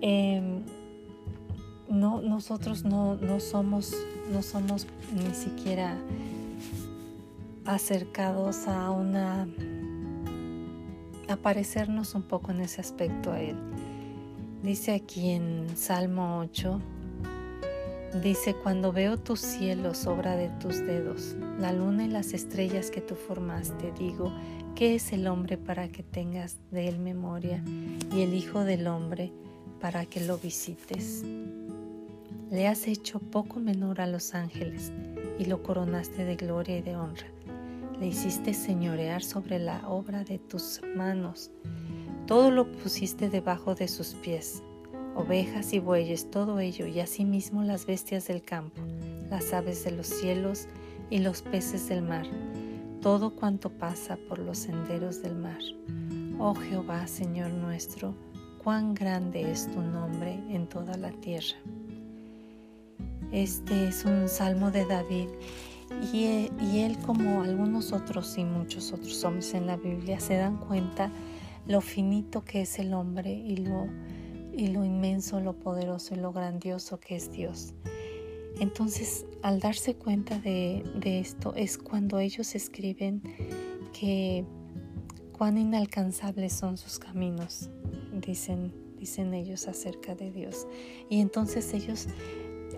Em, 0.02 0.62
no, 1.90 2.22
nosotros 2.22 2.84
no, 2.84 3.16
no, 3.16 3.40
somos, 3.40 3.96
no 4.32 4.44
somos 4.44 4.86
ni 5.16 5.34
siquiera 5.34 5.98
acercados 7.66 8.68
a 8.68 8.92
una 8.92 9.48
a 11.30 11.38
parecernos 11.38 12.16
un 12.16 12.24
poco 12.24 12.52
en 12.52 12.60
ese 12.62 12.82
aspecto 12.82 13.32
a 13.32 13.42
Él. 13.42 13.56
Dice 14.62 14.94
aquí 14.94 15.32
en 15.32 15.68
Salmo 15.76 16.40
8, 16.40 16.82
dice, 18.22 18.56
cuando 18.56 18.92
veo 18.92 19.18
tus 19.18 19.40
cielos, 19.40 20.06
obra 20.06 20.36
de 20.36 20.50
tus 20.60 20.80
dedos, 20.80 21.36
la 21.60 21.72
luna 21.72 22.06
y 22.06 22.10
las 22.10 22.34
estrellas 22.34 22.92
que 22.92 23.02
tú 23.02 23.16
formaste, 23.16 23.94
digo, 23.98 24.34
¿qué 24.76 24.96
es 24.96 25.12
el 25.14 25.28
hombre 25.28 25.58
para 25.58 25.88
que 25.88 26.04
tengas 26.04 26.58
de 26.72 26.88
él 26.88 27.00
memoria 27.00 27.64
y 28.14 28.22
el 28.22 28.34
Hijo 28.34 28.64
del 28.64 28.88
hombre 28.88 29.32
para 29.80 30.06
que 30.06 30.22
lo 30.22 30.38
visites? 30.38 31.24
Le 32.52 32.68
has 32.68 32.88
hecho 32.88 33.20
poco 33.20 33.60
menor 33.60 34.00
a 34.00 34.08
los 34.08 34.36
ángeles 34.36 34.92
y 35.40 35.46
lo 35.46 35.64
coronaste 35.64 36.24
de 36.24 36.36
gloria 36.36 36.78
y 36.78 36.82
de 36.82 36.96
honra. 36.96 37.28
Le 38.00 38.08
hiciste 38.08 38.54
señorear 38.54 39.24
sobre 39.24 39.60
la 39.60 39.88
obra 39.88 40.24
de 40.24 40.40
tus 40.40 40.82
manos. 40.96 41.52
Todo 42.28 42.52
lo 42.52 42.72
pusiste 42.72 43.30
debajo 43.30 43.76
de 43.76 43.88
sus 43.88 44.16
pies, 44.16 44.64
ovejas 45.16 45.74
y 45.74 45.80
bueyes, 45.80 46.30
todo 46.32 46.60
ello, 46.60 46.88
y 46.88 47.00
asimismo 47.00 47.64
las 47.64 47.86
bestias 47.86 48.28
del 48.28 48.42
campo, 48.42 48.82
las 49.30 49.54
aves 49.54 49.84
de 49.84 49.92
los 49.92 50.08
cielos 50.08 50.68
y 51.10 51.20
los 51.20 51.42
peces 51.42 51.90
del 51.90 52.02
mar, 52.02 52.26
todo 53.02 53.36
cuanto 53.36 53.70
pasa 53.70 54.18
por 54.30 54.40
los 54.40 54.58
senderos 54.58 55.22
del 55.22 55.36
mar. 55.36 55.60
Oh 56.40 56.56
Jehová, 56.56 57.06
Señor 57.08 57.52
nuestro, 57.52 58.16
cuán 58.64 58.94
grande 58.94 59.52
es 59.52 59.68
tu 59.72 59.82
nombre 59.82 60.40
en 60.50 60.68
toda 60.68 60.98
la 60.98 61.12
tierra. 61.12 61.58
Este 63.32 63.88
es 63.88 64.06
un 64.06 64.30
salmo 64.30 64.72
de 64.72 64.86
David 64.86 65.28
y, 66.12 66.48
él 66.80 66.98
como 67.06 67.42
algunos 67.42 67.92
otros 67.92 68.38
y 68.38 68.46
muchos 68.46 68.92
otros 68.92 69.24
hombres 69.24 69.54
en 69.54 69.68
la 69.68 69.78
Biblia 69.78 70.20
se 70.20 70.36
dan 70.36 70.58
cuenta 70.58 71.12
lo 71.68 71.82
finito 71.82 72.44
que 72.44 72.62
es 72.62 72.80
el 72.80 72.94
hombre 72.94 73.32
y 73.32 73.58
lo, 73.58 73.88
y 74.54 74.68
lo 74.68 74.84
inmenso, 74.84 75.40
lo 75.40 75.54
poderoso 75.54 76.14
y 76.14 76.18
lo 76.18 76.34
grandioso 76.34 77.00
que 77.00 77.16
es 77.16 77.32
Dios. 77.32 77.74
Entonces, 78.60 79.26
al 79.42 79.60
darse 79.60 79.96
cuenta 79.96 80.40
de, 80.40 80.84
de 80.96 81.20
esto 81.20 81.54
es 81.56 81.78
cuando 81.78 82.20
ellos 82.20 82.54
escriben 82.54 83.22
que 84.00 84.46
cuán 85.32 85.58
inalcanzables 85.58 86.54
son 86.54 86.78
sus 86.78 87.00
caminos, 87.00 87.70
dicen, 88.26 88.74
dicen 88.98 89.34
ellos 89.34 89.68
acerca 89.68 90.16
de 90.16 90.32
Dios. 90.32 90.68
Y 91.10 91.20
entonces 91.22 91.74
ellos 91.74 92.08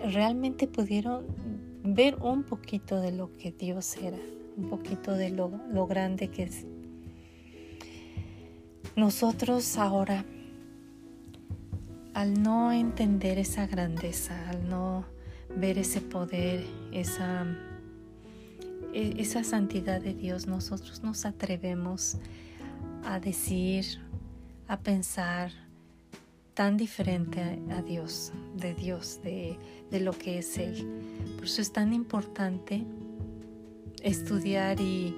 realmente 0.04 0.66
pudieron 0.66 1.26
ver 1.94 2.16
un 2.20 2.42
poquito 2.42 3.00
de 3.00 3.12
lo 3.12 3.36
que 3.36 3.52
Dios 3.52 3.96
era, 3.96 4.18
un 4.56 4.68
poquito 4.68 5.12
de 5.12 5.30
lo, 5.30 5.50
lo 5.70 5.86
grande 5.86 6.28
que 6.28 6.44
es. 6.44 6.66
Nosotros 8.96 9.76
ahora, 9.76 10.24
al 12.14 12.42
no 12.42 12.72
entender 12.72 13.38
esa 13.38 13.66
grandeza, 13.66 14.48
al 14.48 14.68
no 14.68 15.04
ver 15.54 15.78
ese 15.78 16.00
poder, 16.00 16.64
esa, 16.92 17.46
e, 18.92 19.14
esa 19.18 19.44
santidad 19.44 20.00
de 20.00 20.14
Dios, 20.14 20.46
nosotros 20.46 21.02
nos 21.02 21.24
atrevemos 21.26 22.16
a 23.04 23.20
decir, 23.20 24.00
a 24.66 24.80
pensar, 24.80 25.52
tan 26.56 26.78
diferente 26.78 27.60
a, 27.70 27.82
Dios, 27.82 28.32
de 28.56 28.74
Dios, 28.74 29.20
de, 29.22 29.58
lo 30.00 30.12
que 30.12 30.38
es 30.38 30.56
Él. 30.56 30.86
Por 31.36 31.44
eso 31.44 31.60
es 31.60 31.70
tan 31.70 31.92
importante 31.92 32.82
estudiar 34.02 34.80
y, 34.80 35.14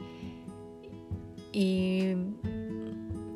y 1.53 2.15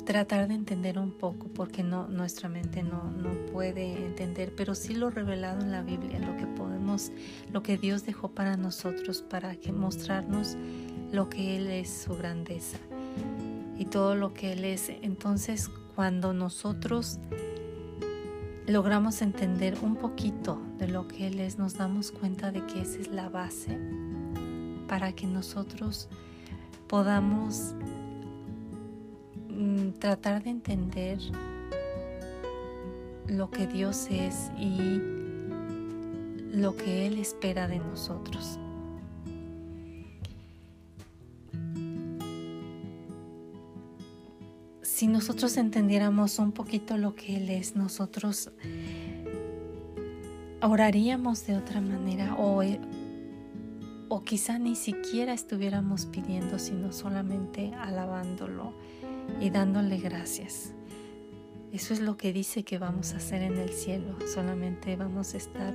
tratar 0.03 0.49
de 0.49 0.55
entender 0.55 0.99
un 0.99 1.11
poco, 1.11 1.47
porque 1.47 1.81
no, 1.81 2.09
nuestra 2.09 2.49
mente 2.49 2.83
no, 2.83 3.09
no, 3.09 3.29
puede 3.53 4.05
entender, 4.05 4.53
pero 4.53 4.75
sí 4.75 4.95
lo 4.95 5.09
revelado 5.09 5.61
en 5.61 5.71
la 5.71 5.81
Biblia, 5.81 6.19
lo 6.19 6.35
que 6.35 6.45
podemos, 6.45 7.09
lo 7.53 7.63
que 7.63 7.77
Dios 7.77 8.05
dejó 8.05 8.31
para 8.31 8.57
nosotros, 8.57 9.21
para 9.21 9.55
que 9.55 9.71
mostrarnos 9.71 10.57
lo 11.13 11.29
que 11.29 11.55
Él 11.55 11.67
es, 11.67 12.03
su 12.03 12.17
grandeza 12.17 12.79
y 13.77 13.85
todo 13.85 14.15
lo 14.15 14.33
que 14.33 14.51
Él 14.51 14.65
es. 14.65 14.89
Entonces, 14.89 15.69
cuando 15.95 16.33
nosotros 16.33 17.17
logramos 18.67 19.21
entender 19.21 19.77
un 19.81 19.95
poquito 19.95 20.61
de 20.77 20.87
lo 20.87 21.07
que 21.07 21.27
Él 21.27 21.39
es, 21.39 21.57
nos 21.57 21.75
damos 21.75 22.11
cuenta 22.11 22.51
de 22.51 22.65
que 22.65 22.81
esa 22.81 22.99
es 22.99 23.07
la 23.09 23.29
base 23.29 23.77
para 24.87 25.13
que 25.13 25.27
nosotros 25.27 26.07
podamos 26.87 27.73
mm, 29.49 29.91
tratar 29.99 30.43
de 30.43 30.51
entender 30.51 31.19
lo 33.27 33.49
que 33.49 33.67
Dios 33.67 34.07
es 34.09 34.51
y 34.57 35.01
lo 36.53 36.75
que 36.75 37.07
Él 37.07 37.17
espera 37.17 37.67
de 37.67 37.79
nosotros. 37.79 38.59
Si 45.03 45.07
nosotros 45.09 45.57
entendiéramos 45.57 46.39
un 46.39 46.53
poquito 46.53 46.95
lo 46.95 47.13
que 47.13 47.35
Él 47.35 47.49
es, 47.49 47.75
nosotros 47.75 48.51
oraríamos 50.61 51.45
de 51.45 51.57
otra 51.57 51.81
manera 51.81 52.35
o, 52.35 52.63
o 54.07 54.23
quizá 54.23 54.59
ni 54.59 54.77
siquiera 54.77 55.33
estuviéramos 55.33 56.05
pidiendo, 56.05 56.57
sino 56.57 56.93
solamente 56.93 57.73
alabándolo 57.73 58.71
y 59.41 59.49
dándole 59.49 59.97
gracias. 59.97 60.71
Eso 61.73 61.93
es 61.93 61.99
lo 61.99 62.15
que 62.15 62.31
dice 62.31 62.63
que 62.63 62.77
vamos 62.77 63.13
a 63.13 63.17
hacer 63.17 63.41
en 63.41 63.57
el 63.57 63.71
cielo, 63.71 64.15
solamente 64.33 64.95
vamos 64.95 65.33
a 65.33 65.37
estar 65.37 65.73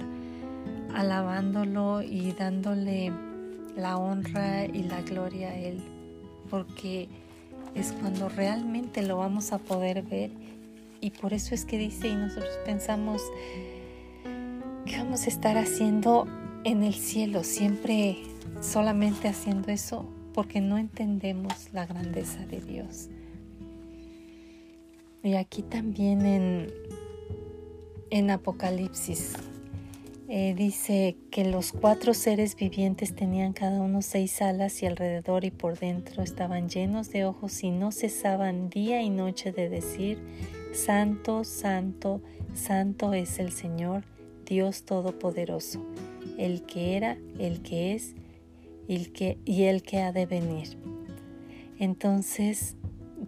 alabándolo 0.94 2.00
y 2.00 2.32
dándole 2.32 3.12
la 3.76 3.98
honra 3.98 4.64
y 4.64 4.84
la 4.84 5.02
gloria 5.02 5.50
a 5.50 5.54
Él, 5.54 5.82
porque 6.48 7.10
es 7.78 7.92
cuando 7.92 8.28
realmente 8.28 9.02
lo 9.02 9.18
vamos 9.18 9.52
a 9.52 9.58
poder 9.58 10.02
ver 10.02 10.30
y 11.00 11.10
por 11.10 11.32
eso 11.32 11.54
es 11.54 11.64
que 11.64 11.78
dice 11.78 12.08
y 12.08 12.14
nosotros 12.14 12.58
pensamos 12.64 13.22
que 14.84 14.98
vamos 14.98 15.26
a 15.26 15.28
estar 15.28 15.56
haciendo 15.56 16.26
en 16.64 16.82
el 16.82 16.94
cielo, 16.94 17.44
siempre 17.44 18.18
solamente 18.60 19.28
haciendo 19.28 19.70
eso 19.70 20.04
porque 20.34 20.60
no 20.60 20.78
entendemos 20.78 21.72
la 21.72 21.86
grandeza 21.86 22.44
de 22.46 22.60
Dios. 22.60 23.08
Y 25.22 25.34
aquí 25.34 25.62
también 25.62 26.26
en, 26.26 26.72
en 28.10 28.30
Apocalipsis 28.30 29.34
eh, 30.30 30.54
dice 30.54 31.16
que 31.30 31.46
los 31.46 31.72
cuatro 31.72 32.12
seres 32.12 32.54
vivientes 32.54 33.14
tenían 33.14 33.54
cada 33.54 33.80
uno 33.80 34.02
seis 34.02 34.42
alas 34.42 34.82
y 34.82 34.86
alrededor 34.86 35.46
y 35.46 35.50
por 35.50 35.78
dentro 35.78 36.22
estaban 36.22 36.68
llenos 36.68 37.10
de 37.10 37.24
ojos 37.24 37.64
y 37.64 37.70
no 37.70 37.92
cesaban 37.92 38.68
día 38.68 39.00
y 39.00 39.08
noche 39.08 39.52
de 39.52 39.70
decir, 39.70 40.18
Santo, 40.72 41.44
Santo, 41.44 42.20
Santo 42.52 43.14
es 43.14 43.38
el 43.38 43.52
Señor, 43.52 44.04
Dios 44.44 44.84
Todopoderoso, 44.84 45.82
el 46.36 46.62
que 46.62 46.96
era, 46.96 47.16
el 47.38 47.62
que 47.62 47.94
es 47.94 48.14
el 48.86 49.12
que, 49.12 49.38
y 49.46 49.64
el 49.64 49.82
que 49.82 50.00
ha 50.00 50.12
de 50.12 50.26
venir. 50.26 50.76
Entonces, 51.78 52.76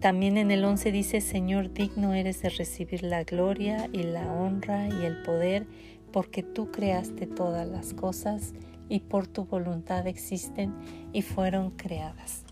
también 0.01 0.39
en 0.39 0.51
el 0.51 0.65
11 0.65 0.93
dice, 0.93 1.21
Señor, 1.21 1.73
digno 1.73 2.15
eres 2.15 2.43
de 2.43 2.49
recibir 2.49 3.03
la 3.03 3.25
gloria 3.25 3.89
y 3.93 4.03
la 4.03 4.33
honra 4.33 4.89
y 4.89 5.05
el 5.05 5.23
poder, 5.23 5.67
porque 6.13 6.43
tú 6.43 6.71
creaste 6.71 7.27
todas 7.27 7.69
las 7.69 7.95
cosas 7.95 8.53
y 8.89 9.01
por 9.01 9.27
tu 9.27 9.45
voluntad 9.45 10.07
existen 10.07 10.75
y 11.13 11.23
fueron 11.23 11.71
creadas. 11.71 12.43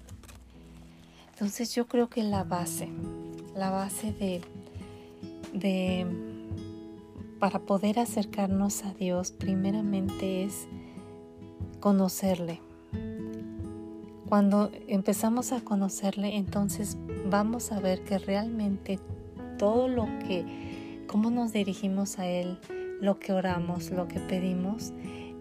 Entonces 1.32 1.74
yo 1.74 1.86
creo 1.86 2.08
que 2.08 2.22
la 2.22 2.44
base, 2.44 2.88
la 3.54 3.70
base 3.70 4.12
de, 4.12 4.40
de 5.52 6.06
para 7.38 7.60
poder 7.60 7.98
acercarnos 7.98 8.84
a 8.84 8.92
Dios 8.94 9.30
primeramente 9.32 10.44
es 10.44 10.66
conocerle. 11.80 12.60
Cuando 14.28 14.70
empezamos 14.88 15.52
a 15.52 15.60
conocerle, 15.62 16.36
entonces 16.36 16.98
vamos 17.30 17.72
a 17.72 17.80
ver 17.80 18.02
que 18.04 18.18
realmente 18.18 18.98
todo 19.58 19.88
lo 19.88 20.06
que, 20.26 21.04
cómo 21.06 21.30
nos 21.30 21.52
dirigimos 21.52 22.18
a 22.18 22.26
Él, 22.26 22.58
lo 23.00 23.18
que 23.18 23.32
oramos, 23.32 23.90
lo 23.90 24.08
que 24.08 24.20
pedimos, 24.20 24.92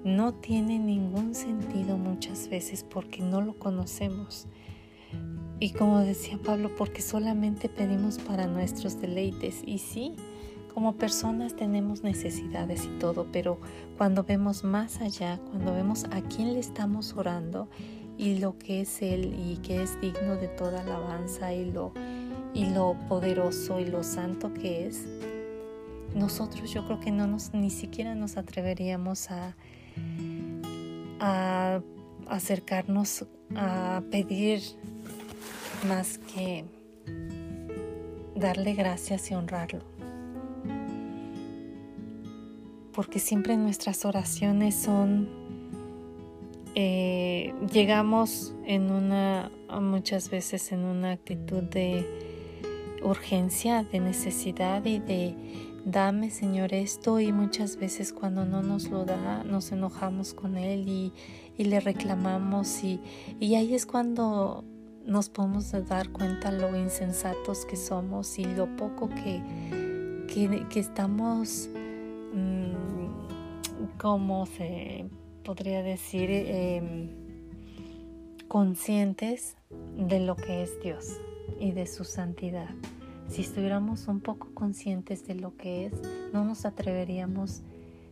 no 0.04 0.34
tiene 0.34 0.80
ningún 0.80 1.36
sentido 1.36 1.98
muchas 1.98 2.50
veces 2.50 2.84
porque 2.84 3.22
no 3.22 3.42
lo 3.42 3.58
conocemos. 3.58 4.48
Y 5.60 5.72
como 5.72 6.00
decía 6.02 6.38
Pablo, 6.44 6.76
porque 6.76 7.02
solamente 7.02 7.68
pedimos 7.68 8.20
para 8.20 8.46
nuestros 8.46 9.02
deleites. 9.02 9.64
Y 9.66 9.80
sí, 9.80 10.16
como 10.74 10.96
personas 10.96 11.56
tenemos 11.56 12.04
necesidades 12.04 12.86
y 12.86 13.00
todo, 13.00 13.26
pero 13.32 13.60
cuando 13.98 14.24
vemos 14.24 14.64
más 14.64 15.02
allá, 15.02 15.40
cuando 15.50 15.74
vemos 15.74 16.06
a 16.12 16.22
quién 16.22 16.54
le 16.54 16.60
estamos 16.60 17.14
orando 17.14 17.68
y 18.18 18.38
lo 18.38 18.58
que 18.60 18.82
es 18.82 19.02
Él 19.02 19.36
y 19.40 19.58
que 19.58 19.82
es 19.82 20.00
digno 20.00 20.36
de 20.36 20.48
toda 20.48 20.82
alabanza 20.82 21.54
y 21.54 21.72
lo, 21.72 21.94
y 22.54 22.66
lo 22.68 22.96
poderoso 23.10 23.80
y 23.80 23.86
lo 23.86 24.04
santo 24.04 24.54
que 24.54 24.86
es, 24.86 25.08
nosotros 26.18 26.74
yo 26.74 26.86
creo 26.86 27.00
que 27.00 27.12
no 27.12 27.28
nos 27.28 27.54
ni 27.54 27.70
siquiera 27.70 28.16
nos 28.16 28.38
atreveríamos 28.38 29.30
a, 29.32 29.56
acercarnos 32.28 33.26
a 33.56 34.02
pedir 34.12 34.62
más 35.88 36.18
que 36.18 36.66
darle 38.36 38.74
gracias 38.74 39.32
y 39.32 39.34
honrarlo. 39.34 39.84
Porque 42.94 43.20
siempre 43.20 43.58
nuestras 43.58 44.06
oraciones 44.06 44.76
son 44.76 45.30
eh, 46.80 47.56
llegamos 47.72 48.54
en 48.66 48.92
una, 48.92 49.52
muchas 49.82 50.30
veces 50.30 50.72
en 50.72 50.86
una 50.86 51.14
actitud 51.14 51.64
de 51.64 52.06
urgencia, 53.02 53.84
de 53.84 54.00
necesidad 54.00 54.86
y 54.86 55.00
de 55.00 55.36
dame 55.88 56.30
Señor 56.32 56.74
esto 56.74 57.22
y 57.22 57.32
muchas 57.32 57.78
veces 57.78 58.12
cuando 58.12 58.44
no 58.46 58.62
nos 58.62 58.90
lo 58.90 59.06
da 59.06 59.46
nos 59.46 59.72
enojamos 59.72 60.34
con 60.34 60.58
Él 60.58 60.90
y, 60.90 61.14
le 61.64 61.80
reclamamos 61.80 62.84
y, 62.84 63.00
ahí 63.40 63.74
es 63.74 63.86
cuando 63.86 64.66
nos 65.06 65.30
podemos 65.30 65.72
dar 65.88 66.10
cuenta 66.10 66.52
lo 66.52 66.76
insensatos 66.76 67.66
que 67.66 67.78
somos 67.78 68.38
y 68.38 68.44
lo 68.44 68.76
poco 68.76 69.08
que, 69.08 69.42
que, 70.28 70.80
estamos, 70.80 71.70
mm, 72.34 73.98
como 73.98 74.46
se 74.46 75.10
podría 75.46 75.82
decir, 75.84 76.30
em, 76.30 77.10
conscientes 78.50 79.56
de 79.96 80.20
lo 80.20 80.36
que 80.36 80.64
es 80.64 80.80
Dios 80.84 81.18
y 81.60 81.72
de 81.72 81.88
su 81.88 82.04
santidad. 82.04 82.76
Si 83.30 83.42
estuviéramos 83.42 84.08
un 84.08 84.22
poco 84.22 84.50
conscientes 84.54 85.28
de 85.28 85.36
lo 85.36 85.56
que 85.58 85.88
es, 85.88 85.94
no 86.34 86.44
nos 86.46 86.66
atreveríamos 86.66 87.62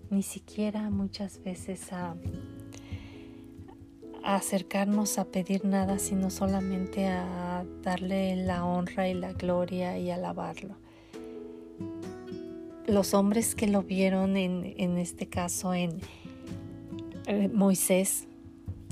ni 0.10 0.23
siquiera 0.23 0.89
muchas 0.89 1.41
veces 1.43 1.91
a, 1.93 2.15
acercarnos 4.23 5.17
a 5.17 5.25
pedir 5.25 5.65
nada, 5.65 5.99
sino 5.99 6.30
solamente 6.30 7.08
a 7.08 7.63
darle 7.84 8.36
la 8.36 8.65
honra 8.65 9.08
y 9.08 9.13
la 9.13 9.34
gloria 9.34 9.97
y 9.97 10.12
alabarlo. 10.12 10.75
Los 12.88 13.13
hombres 13.13 13.56
que 13.56 13.67
lo 13.67 13.84
vieron 13.84 14.36
en, 14.36 14.97
este 14.97 15.28
caso 15.28 15.73
en 15.73 15.99
eh, 17.28 17.49
Moisés, 17.49 18.28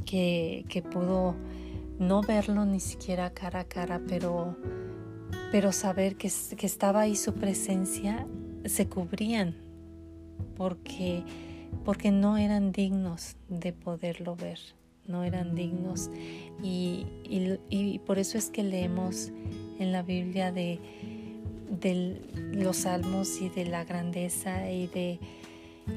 que, 0.05 0.65
que 0.69 0.81
pudo 0.81 1.35
no 1.99 2.21
verlo 2.21 2.65
ni 2.65 2.79
siquiera 2.79 3.31
cara 3.31 3.61
a 3.61 3.63
cara, 3.65 4.01
pero 4.07 4.55
pero 5.53 5.71
saber 5.71 6.15
que, 6.15 6.31
estaba 6.65 7.01
ahí 7.01 7.15
su 7.15 7.35
presencia, 7.35 8.25
se 8.65 8.87
cubrían 8.87 9.55
porque, 10.57 11.21
porque 11.85 12.09
no 12.09 12.37
eran 12.37 12.71
dignos 12.71 13.35
de 13.49 13.71
poderlo 13.71 14.35
ver, 14.35 14.57
no 15.05 15.23
eran 15.23 15.53
dignos. 15.53 16.09
Y, 16.63 17.05
por 18.07 18.17
eso 18.17 18.39
es 18.39 18.49
que 18.49 18.63
leemos 18.63 19.31
en 19.77 19.91
la 19.91 20.01
Biblia 20.01 20.51
de, 20.51 20.79
de, 21.69 22.19
los 22.53 22.77
salmos 22.77 23.39
y 23.39 23.49
de 23.49 23.65
la 23.65 23.83
grandeza 23.83 24.71
y 24.71 24.87
de, 24.87 25.19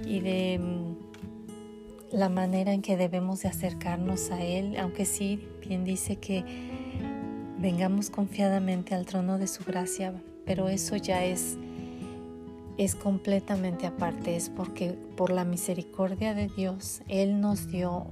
y 0.05 0.21
de 0.21 0.59
mm, 0.59 2.15
la 2.15 2.29
manera 2.29 2.75
en 2.75 2.83
que 2.83 2.99
debemos 2.99 3.41
de 3.41 3.49
acercarnos 3.49 4.31
a 4.31 4.45
Él, 4.45 4.77
aunque 4.79 5.07
sí, 5.07 5.49
bien 5.67 5.85
dice 5.85 6.17
que 6.17 6.45
vengamos 7.67 8.11
confiadamente 8.11 8.95
al 8.95 9.07
trono 9.07 9.39
de 9.39 9.49
su 9.49 9.65
gracia, 9.65 10.15
pero 10.45 10.69
eso 10.69 10.95
ya 10.95 11.25
es 11.25 11.59
es 12.79 12.95
completamente 12.95 13.89
aparte, 13.89 14.37
es 14.37 14.51
porque 14.51 14.93
por 15.17 15.31
la 15.31 15.45
misericordia 15.45 16.33
de 16.33 16.47
Dios 16.47 17.03
Él 17.09 17.41
nos 17.41 17.67
dio 17.67 18.07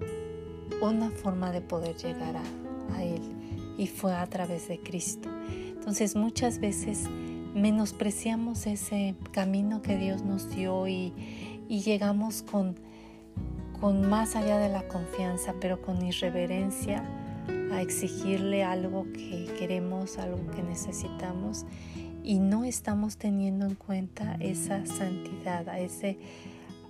una 0.82 1.08
forma 1.10 1.52
de 1.52 1.60
poder 1.60 1.94
llegar 1.94 2.34
a, 2.36 3.02
Él 3.04 3.22
y 3.78 3.86
fue 3.86 4.12
a 4.12 4.26
través 4.26 4.66
de 4.66 4.80
Cristo. 4.80 5.28
Entonces 5.68 6.16
muchas 6.16 6.58
veces 6.58 7.08
menospreciamos 7.54 8.66
ese 8.66 9.14
camino 9.30 9.82
que 9.82 9.96
Dios 9.96 10.24
nos 10.24 10.50
dio 10.50 10.88
y, 10.88 11.12
y 11.68 11.82
llegamos 11.82 12.42
con, 12.42 12.74
con 13.80 14.10
más 14.10 14.34
allá 14.34 14.58
de 14.58 14.68
la 14.68 14.88
confianza, 14.88 15.54
pero 15.60 15.80
con 15.80 16.04
irreverencia 16.04 17.04
a 17.72 17.82
exigirle 17.82 18.64
algo 18.64 19.06
que 19.12 19.52
queremos, 19.58 20.18
algo 20.18 20.50
que 20.50 20.62
necesitamos 20.62 21.66
y 22.24 22.38
no 22.38 22.64
estamos 22.64 23.18
teniendo 23.18 23.66
en 23.66 23.74
cuenta 23.74 24.36
esa 24.40 24.86
santidad, 24.86 25.68
a 25.68 25.78
ese, 25.78 26.18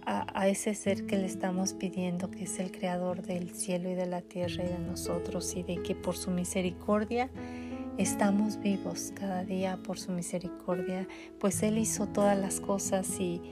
a, 0.06 0.48
ese 0.48 0.74
ser 0.74 1.06
que 1.06 1.16
le 1.16 1.26
estamos 1.26 1.72
pidiendo, 1.72 2.30
que 2.30 2.44
es 2.44 2.60
el 2.60 2.70
creador 2.70 3.22
del 3.22 3.50
cielo 3.50 3.90
y 3.90 3.94
de 3.94 4.06
la 4.06 4.20
tierra 4.22 4.64
y 4.64 4.68
de 4.68 4.78
nosotros, 4.78 5.54
y 5.56 5.64
de 5.64 5.82
que 5.82 5.96
por 5.96 6.16
su 6.16 6.30
misericordia 6.30 7.30
estamos 7.98 8.60
vivos 8.60 9.12
cada 9.14 9.44
día, 9.44 9.76
por 9.82 9.98
su 9.98 10.12
misericordia, 10.12 11.08
pues 11.40 11.64
Él 11.64 11.78
hizo 11.78 12.06
todas 12.06 12.38
las 12.38 12.60
cosas 12.60 13.18
y, 13.18 13.42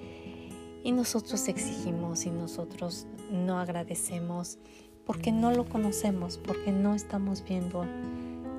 y 0.85 0.93
nosotros 0.93 1.49
exigimos 1.49 2.27
y 2.27 2.31
nosotros 2.31 3.09
no 3.33 3.59
agradecemos 3.59 4.59
porque 5.07 5.33
no 5.33 5.53
lo 5.53 5.69
conocemos, 5.69 6.39
porque 6.39 6.73
no 6.73 6.95
estamos 6.95 7.45
viendo 7.45 7.85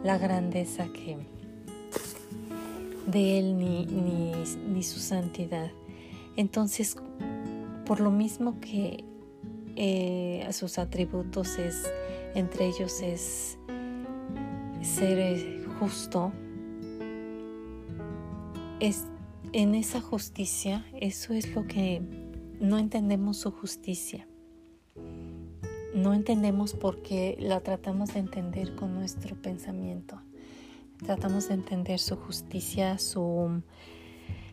la 0.04 0.18
grandeza 0.18 0.88
que 0.88 1.18
de 3.08 3.40
Él 3.40 3.58
ni, 3.58 3.86
ni, 3.86 4.84
su 4.84 5.00
santidad. 5.00 5.72
Entonces, 6.36 6.98
por 7.86 8.00
lo 8.00 8.12
mismo 8.12 8.60
que 8.60 9.04
eh, 9.76 10.48
sus 10.52 10.78
atributos 10.78 11.58
es, 11.58 11.92
entre 12.36 12.68
ellos 12.68 13.02
es 13.02 13.58
ser 14.82 15.20
eh, 15.20 15.66
justo, 15.80 16.32
es 18.80 19.06
en 19.54 19.76
esa 19.76 20.02
justicia, 20.02 20.86
eso 21.00 21.34
es 21.34 21.54
lo 21.56 21.68
que 21.68 22.02
no 22.60 22.78
entendemos 22.78 23.38
su 23.38 23.52
justicia 23.52 24.28
no 25.94 26.14
entendemos 26.14 26.74
por 26.74 27.02
qué 27.02 27.38
la 27.40 27.60
tratamos 27.60 28.14
de 28.14 28.20
entender 28.20 28.76
con 28.76 28.94
nuestro 28.94 29.36
pensamiento. 29.36 30.20
Tratamos 31.04 31.48
de 31.48 31.56
entender 31.56 32.00
su 32.00 32.16
justicia, 32.16 32.98
su, 32.98 33.62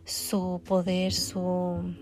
su 0.04 0.60
poder, 0.64 1.12
su, 1.12 1.94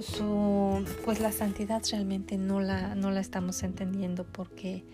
su, 0.00 0.84
pues 1.04 1.20
la 1.20 1.32
santidad 1.32 1.82
realmente 1.90 2.38
no 2.38 2.60
la, 2.60 2.94
no 2.94 3.10
la 3.10 3.20
estamos 3.20 3.62
entendiendo 3.62 4.24
porque 4.24 4.84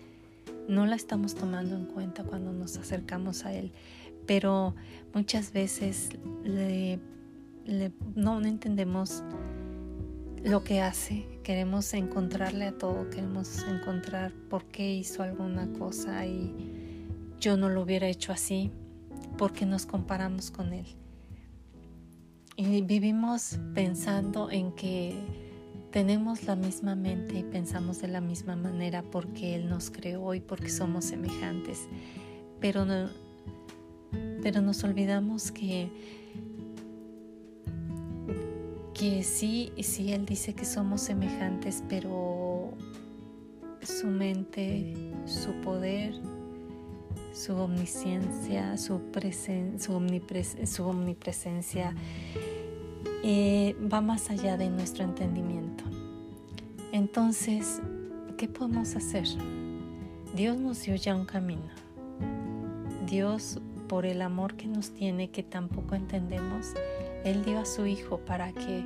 no 0.67 0.85
la 0.85 0.95
estamos 0.95 1.35
tomando 1.35 1.75
en 1.75 1.85
cuenta 1.85 2.23
cuando 2.23 2.51
nos 2.53 2.77
acercamos 2.77 3.45
a 3.45 3.53
Él. 3.53 3.71
Pero 4.27 4.75
muchas 5.13 5.53
veces 5.53 6.09
le, 6.43 6.99
no 8.15 8.39
entendemos 8.45 9.23
lo 10.43 10.63
que 10.63 10.81
hace, 10.81 11.38
queremos 11.49 11.95
encontrarle 11.95 12.65
a 12.65 12.77
todo, 12.77 13.09
queremos 13.09 13.63
encontrar 13.63 14.31
por 14.51 14.65
qué 14.65 14.93
hizo 14.93 15.23
alguna 15.23 15.67
cosa 15.79 16.23
y 16.27 16.53
yo 17.39 17.57
no 17.57 17.69
lo 17.69 17.81
hubiera 17.81 18.07
hecho 18.07 18.31
así, 18.31 18.69
porque 19.35 19.65
nos 19.65 19.87
comparamos 19.87 20.51
con 20.51 20.73
él. 20.73 20.85
Y 22.55 22.83
vivimos 22.83 23.57
pensando 23.73 24.51
en 24.51 24.73
que 24.73 25.15
tenemos 25.89 26.43
la 26.43 26.55
misma 26.55 26.93
mente 26.93 27.39
y 27.39 27.43
pensamos 27.43 27.99
de 27.99 28.09
la 28.09 28.21
misma 28.21 28.55
manera 28.55 29.01
porque 29.01 29.55
Él 29.55 29.69
nos 29.69 29.89
creó 29.89 30.35
y 30.35 30.41
porque 30.41 30.69
somos 30.69 31.05
semejantes. 31.05 31.87
Pero, 32.59 32.85
no, 32.85 33.09
pero 34.43 34.61
nos 34.61 34.83
olvidamos 34.83 35.51
que 35.51 35.89
que 38.99 39.23
sí, 39.23 39.71
sí, 39.81 40.11
Él 40.11 40.25
dice 40.25 40.53
que 40.53 40.65
somos 40.65 40.99
semejantes, 40.99 41.81
pero 41.87 42.73
su 43.81 44.07
mente, 44.07 44.93
su 45.25 45.53
poder, 45.61 46.15
su 47.31 47.55
omnisciencia, 47.55 48.77
su, 48.77 48.99
su, 49.77 50.01
su 50.65 50.83
omnipresencia 50.83 51.95
eh, 53.23 53.73
va 53.81 54.01
más 54.01 54.29
allá 54.31 54.57
de 54.57 54.69
nuestro 54.69 55.05
entendimiento. 55.05 55.85
Entonces, 56.91 57.81
¿qué 58.37 58.49
podemos 58.49 58.97
hacer? 58.97 59.29
Dios 60.35 60.57
nos 60.57 60.83
dio 60.83 60.95
ya 60.95 61.15
un 61.15 61.25
camino. 61.25 61.69
Dios, 63.07 63.61
por 63.89 64.05
el 64.05 64.21
amor 64.21 64.55
que 64.55 64.67
nos 64.67 64.91
tiene, 64.91 65.31
que 65.31 65.43
tampoco 65.43 65.95
entendemos, 65.95 66.73
él 67.25 67.43
dio 67.43 67.59
a 67.59 67.65
su 67.65 67.85
Hijo 67.85 68.19
para 68.19 68.53
que 68.53 68.85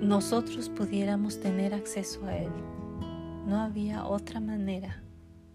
nosotros 0.00 0.68
pudiéramos 0.70 1.38
tener 1.38 1.74
acceso 1.74 2.24
a 2.26 2.36
Él. 2.36 2.50
No 3.46 3.60
había 3.60 4.04
otra 4.06 4.40
manera 4.40 5.04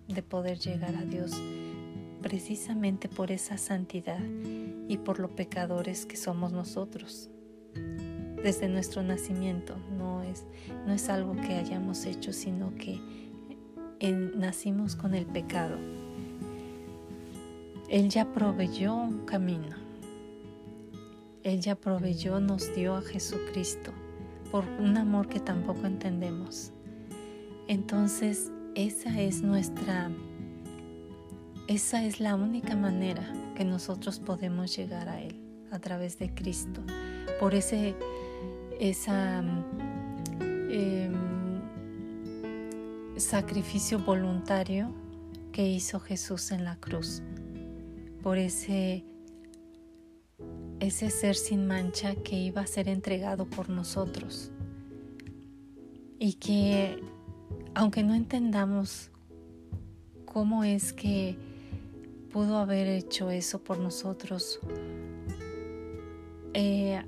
de 0.07 0.23
poder 0.23 0.60
llegar 0.60 0.95
a 0.95 1.03
Dios 1.03 1.31
precisamente 2.21 3.10
por 3.10 3.31
esa 3.31 3.57
santidad 3.57 4.21
y 4.88 4.97
por 4.97 5.19
lo 5.19 5.36
pecadores 5.36 6.05
que 6.05 6.17
somos 6.17 6.53
nosotros. 6.53 7.29
Desde 8.43 8.69
nuestro 8.69 9.01
nacimiento 9.01 9.75
no 9.97 10.21
es, 10.21 10.45
no 10.86 10.93
es 10.93 11.10
algo 11.10 11.36
que 11.36 11.55
hayamos 11.55 12.05
hecho, 12.05 12.31
sino 12.31 12.73
que 12.75 13.01
nacimos 14.36 14.95
con 14.95 15.15
el 15.15 15.25
pecado. 15.25 15.77
Él 17.89 18.10
ya 18.10 18.32
proveyó 18.34 18.95
un 18.95 19.26
camino. 19.26 19.76
Él 21.43 21.62
ya 21.62 21.76
proveyó, 21.76 22.39
nos 22.41 22.76
dio 22.76 22.95
a 22.95 23.02
Jesucristo 23.02 23.93
por 24.52 24.65
un 24.80 24.97
amor 24.97 25.30
que 25.30 25.39
tampoco 25.39 25.86
entendemos. 25.86 26.73
Entonces, 27.67 28.52
esa 28.76 29.21
es 29.21 29.41
nuestra, 29.41 30.12
esa 31.67 32.04
es 32.04 32.19
la 32.19 32.36
única 32.36 32.76
manera 32.76 33.23
que 33.56 33.63
nosotros 33.65 34.19
podemos 34.19 34.76
llegar 34.76 35.08
a 35.10 35.21
Él, 35.21 35.39
a 35.71 35.80
través 35.80 36.19
de 36.19 36.34
Cristo, 36.34 36.82
por 37.39 37.56
ese, 37.56 37.95
esa, 38.80 39.43
em, 40.69 41.13
sacrificio 43.15 44.00
voluntario 44.00 44.93
que 45.52 45.67
hizo 45.67 46.00
Jesús 46.00 46.52
en 46.52 46.63
la 46.63 46.76
cruz, 46.76 47.23
por 48.28 48.38
ese 48.38 49.06
ese 50.82 51.10
ser 51.10 51.38
sin 51.38 51.66
mancha 51.66 52.13
que 52.13 52.36
iba 52.36 52.60
a 52.60 52.68
ser 52.68 52.90
entregado 52.90 53.46
por 53.46 53.70
nosotros. 53.70 54.52
Y 56.20 56.34
que 56.34 57.02
aunque 57.74 58.04
no 58.04 58.13
entendamos 58.13 59.12
cómo 60.26 60.66
es 60.66 60.92
que 60.92 61.38
pudo 62.30 62.58
haber 62.58 62.90
hecho 62.90 63.32
eso 63.32 63.63
por 63.63 63.80
nosotros, 63.80 64.60
eh, 66.54 67.02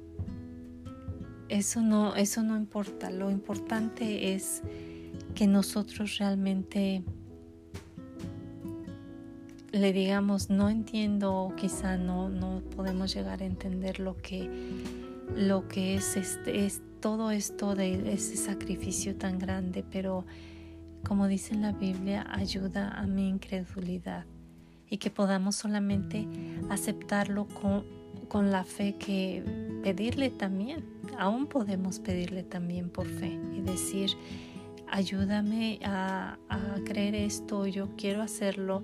eso, 1.50 1.82
no, 1.82 2.16
eso 2.16 2.44
no 2.44 2.56
importa. 2.56 3.12
Lo 3.12 3.30
importante 3.30 4.36
es 4.36 4.62
que 5.36 5.48
nosotros 5.48 6.18
realmente 6.18 7.04
le 9.72 9.94
digamos 9.94 10.50
no 10.50 10.70
entiendo 10.70 11.54
quizá 11.56 11.98
no, 11.98 12.30
no 12.30 12.62
podemos 12.76 13.14
llegar 13.14 13.42
a 13.42 13.46
entender 13.46 14.00
lo 14.00 14.18
que, 14.18 14.50
lo 15.36 15.68
que 15.68 15.96
es, 15.96 16.18
este, 16.18 16.66
es 16.66 16.82
todo 17.00 17.32
esto 17.32 17.76
de 17.76 18.14
ese 18.14 18.36
sacrificio 18.36 19.16
tan 19.16 19.40
grande, 19.40 19.84
pero 19.90 20.26
como 21.08 21.28
dice 21.28 21.54
en 21.54 21.62
la 21.62 21.72
Biblia, 21.72 22.26
ayuda 22.30 22.90
a 22.90 23.06
mi 23.08 23.30
incredulidad. 23.30 24.26
Y 24.90 24.98
que 24.98 25.12
podamos 25.12 25.56
solamente 25.56 26.28
aceptarlo 26.70 27.46
con, 27.46 27.86
con 28.28 28.52
la 28.52 28.64
fe 28.64 28.96
que 28.98 29.44
pedirle 29.84 30.32
también, 30.32 30.84
aún 31.18 31.46
podemos 31.46 32.00
pedirle 32.00 32.44
también 32.44 32.90
por 32.90 33.08
fe 33.08 33.40
y 33.56 33.62
decir, 33.62 34.10
ayúdame 34.88 35.80
a, 35.84 36.40
a 36.50 36.76
creer 36.86 37.14
esto, 37.14 37.68
yo 37.68 37.90
quiero 37.96 38.24
hacerlo 38.24 38.84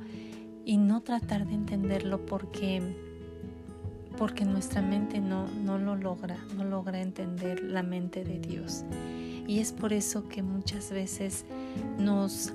y 0.66 0.78
no 0.78 1.02
tratar 1.02 1.46
de 1.48 1.54
entenderlo 1.54 2.26
porque 2.26 2.82
porque 4.18 4.46
nuestra 4.46 4.82
mente 4.82 5.20
no, 5.20 5.48
no 5.48 5.78
lo 5.78 5.96
logra, 5.96 6.38
no 6.56 6.64
logra 6.64 7.02
entender 7.02 7.62
la 7.62 7.84
mente 7.84 8.24
de 8.24 8.40
Dios. 8.40 8.86
Y 9.46 9.60
es 9.60 9.74
por 9.74 9.92
eso 9.92 10.30
que 10.30 10.42
muchas 10.42 10.90
veces 10.90 11.44
nos 12.00 12.54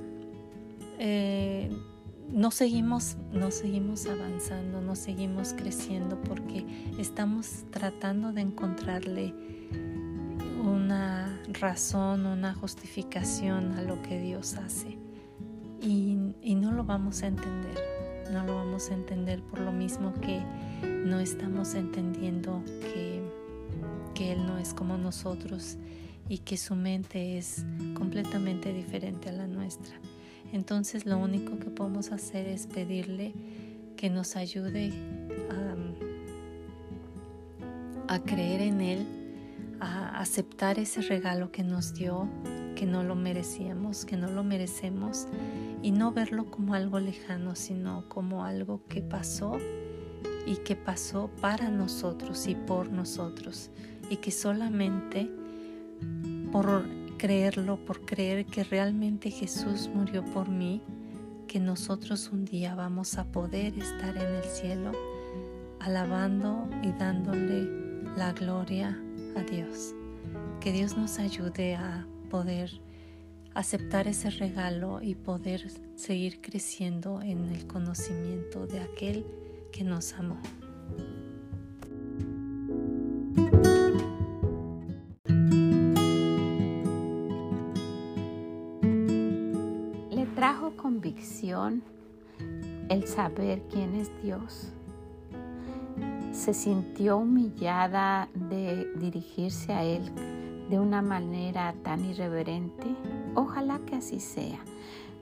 eh, 0.98 1.70
no 2.32 2.50
seguimos, 2.50 3.16
no 3.32 3.50
seguimos 3.50 4.06
avanzando, 4.06 4.80
no 4.80 4.96
seguimos 4.96 5.52
creciendo 5.52 6.18
porque 6.22 6.64
estamos 6.98 7.64
tratando 7.70 8.32
de 8.32 8.40
encontrarle 8.40 9.34
una 10.64 11.40
razón, 11.60 12.24
una 12.24 12.54
justificación 12.54 13.72
a 13.72 13.82
lo 13.82 14.00
que 14.02 14.18
Dios 14.18 14.54
hace. 14.54 14.98
y 15.82 16.54
no 16.54 16.72
lo 16.72 16.84
vamos 16.84 17.22
a 17.22 17.26
entender 17.26 17.99
no 18.30 18.44
lo 18.44 18.54
vamos 18.54 18.90
a 18.90 18.94
entender 18.94 19.42
por 19.42 19.60
lo 19.60 19.72
mismo 19.72 20.14
que 20.20 20.40
no 20.82 21.20
estamos 21.20 21.74
entendiendo 21.74 22.62
que, 22.80 23.22
que 24.14 24.32
Él 24.32 24.46
no 24.46 24.58
es 24.58 24.72
como 24.72 24.96
nosotros 24.96 25.76
y 26.28 26.38
que 26.38 26.56
su 26.56 26.76
mente 26.76 27.38
es 27.38 27.64
completamente 27.94 28.72
diferente 28.72 29.28
a 29.28 29.32
la 29.32 29.46
nuestra. 29.46 29.94
Entonces 30.52 31.06
lo 31.06 31.18
único 31.18 31.58
que 31.58 31.70
podemos 31.70 32.12
hacer 32.12 32.46
es 32.46 32.66
pedirle 32.66 33.34
que 33.96 34.10
nos 34.10 34.36
ayude 34.36 34.92
a, 38.08 38.14
a 38.14 38.18
creer 38.20 38.60
en 38.62 38.80
Él, 38.80 39.06
a 39.80 40.20
aceptar 40.20 40.78
ese 40.78 41.02
regalo 41.02 41.50
que 41.52 41.62
nos 41.62 41.94
dio, 41.94 42.28
que 42.80 42.86
no 42.86 43.02
lo 43.02 43.14
merecíamos, 43.14 44.06
que 44.06 44.16
no 44.16 44.28
lo 44.28 44.42
merecemos 44.42 45.26
y 45.82 45.90
no 45.90 46.12
verlo 46.12 46.50
como 46.50 46.72
algo 46.72 46.98
lejano, 46.98 47.54
sino 47.54 48.08
como 48.08 48.42
algo 48.42 48.80
que 48.88 49.02
pasó 49.02 49.58
y 50.46 50.56
que 50.56 50.76
pasó 50.76 51.28
para 51.42 51.68
nosotros 51.68 52.46
y 52.46 52.54
por 52.54 52.90
nosotros 52.90 53.68
y 54.08 54.16
que 54.16 54.30
solamente 54.30 55.30
por 56.50 56.86
creerlo, 57.18 57.76
por 57.84 58.06
creer 58.06 58.46
que 58.46 58.64
realmente 58.64 59.30
Jesús 59.30 59.90
murió 59.94 60.24
por 60.24 60.48
mí, 60.48 60.80
que 61.48 61.60
nosotros 61.60 62.30
un 62.32 62.46
día 62.46 62.74
vamos 62.74 63.18
a 63.18 63.30
poder 63.30 63.78
estar 63.78 64.16
en 64.16 64.36
el 64.36 64.44
cielo 64.44 64.92
alabando 65.80 66.66
y 66.82 66.92
dándole 66.92 67.68
la 68.16 68.32
gloria 68.32 68.98
a 69.36 69.42
Dios. 69.42 69.94
Que 70.60 70.72
Dios 70.72 70.96
nos 70.96 71.18
ayude 71.18 71.74
a 71.74 72.06
poder 72.30 72.70
aceptar 73.54 74.06
ese 74.06 74.30
regalo 74.30 75.02
y 75.02 75.14
poder 75.14 75.66
seguir 75.96 76.40
creciendo 76.40 77.20
en 77.20 77.50
el 77.50 77.66
conocimiento 77.66 78.66
de 78.66 78.80
aquel 78.80 79.26
que 79.72 79.84
nos 79.84 80.14
amó. 80.14 80.38
Le 90.10 90.26
trajo 90.36 90.76
convicción 90.76 91.82
el 92.88 93.06
saber 93.06 93.62
quién 93.70 93.94
es 93.96 94.10
Dios. 94.22 94.72
Se 96.32 96.54
sintió 96.54 97.18
humillada 97.18 98.28
de 98.34 98.86
dirigirse 98.96 99.72
a 99.72 99.84
Él 99.84 100.02
de 100.70 100.78
una 100.78 101.02
manera 101.02 101.74
tan 101.82 102.04
irreverente? 102.04 102.86
Ojalá 103.34 103.80
que 103.80 103.96
así 103.96 104.20
sea. 104.20 104.60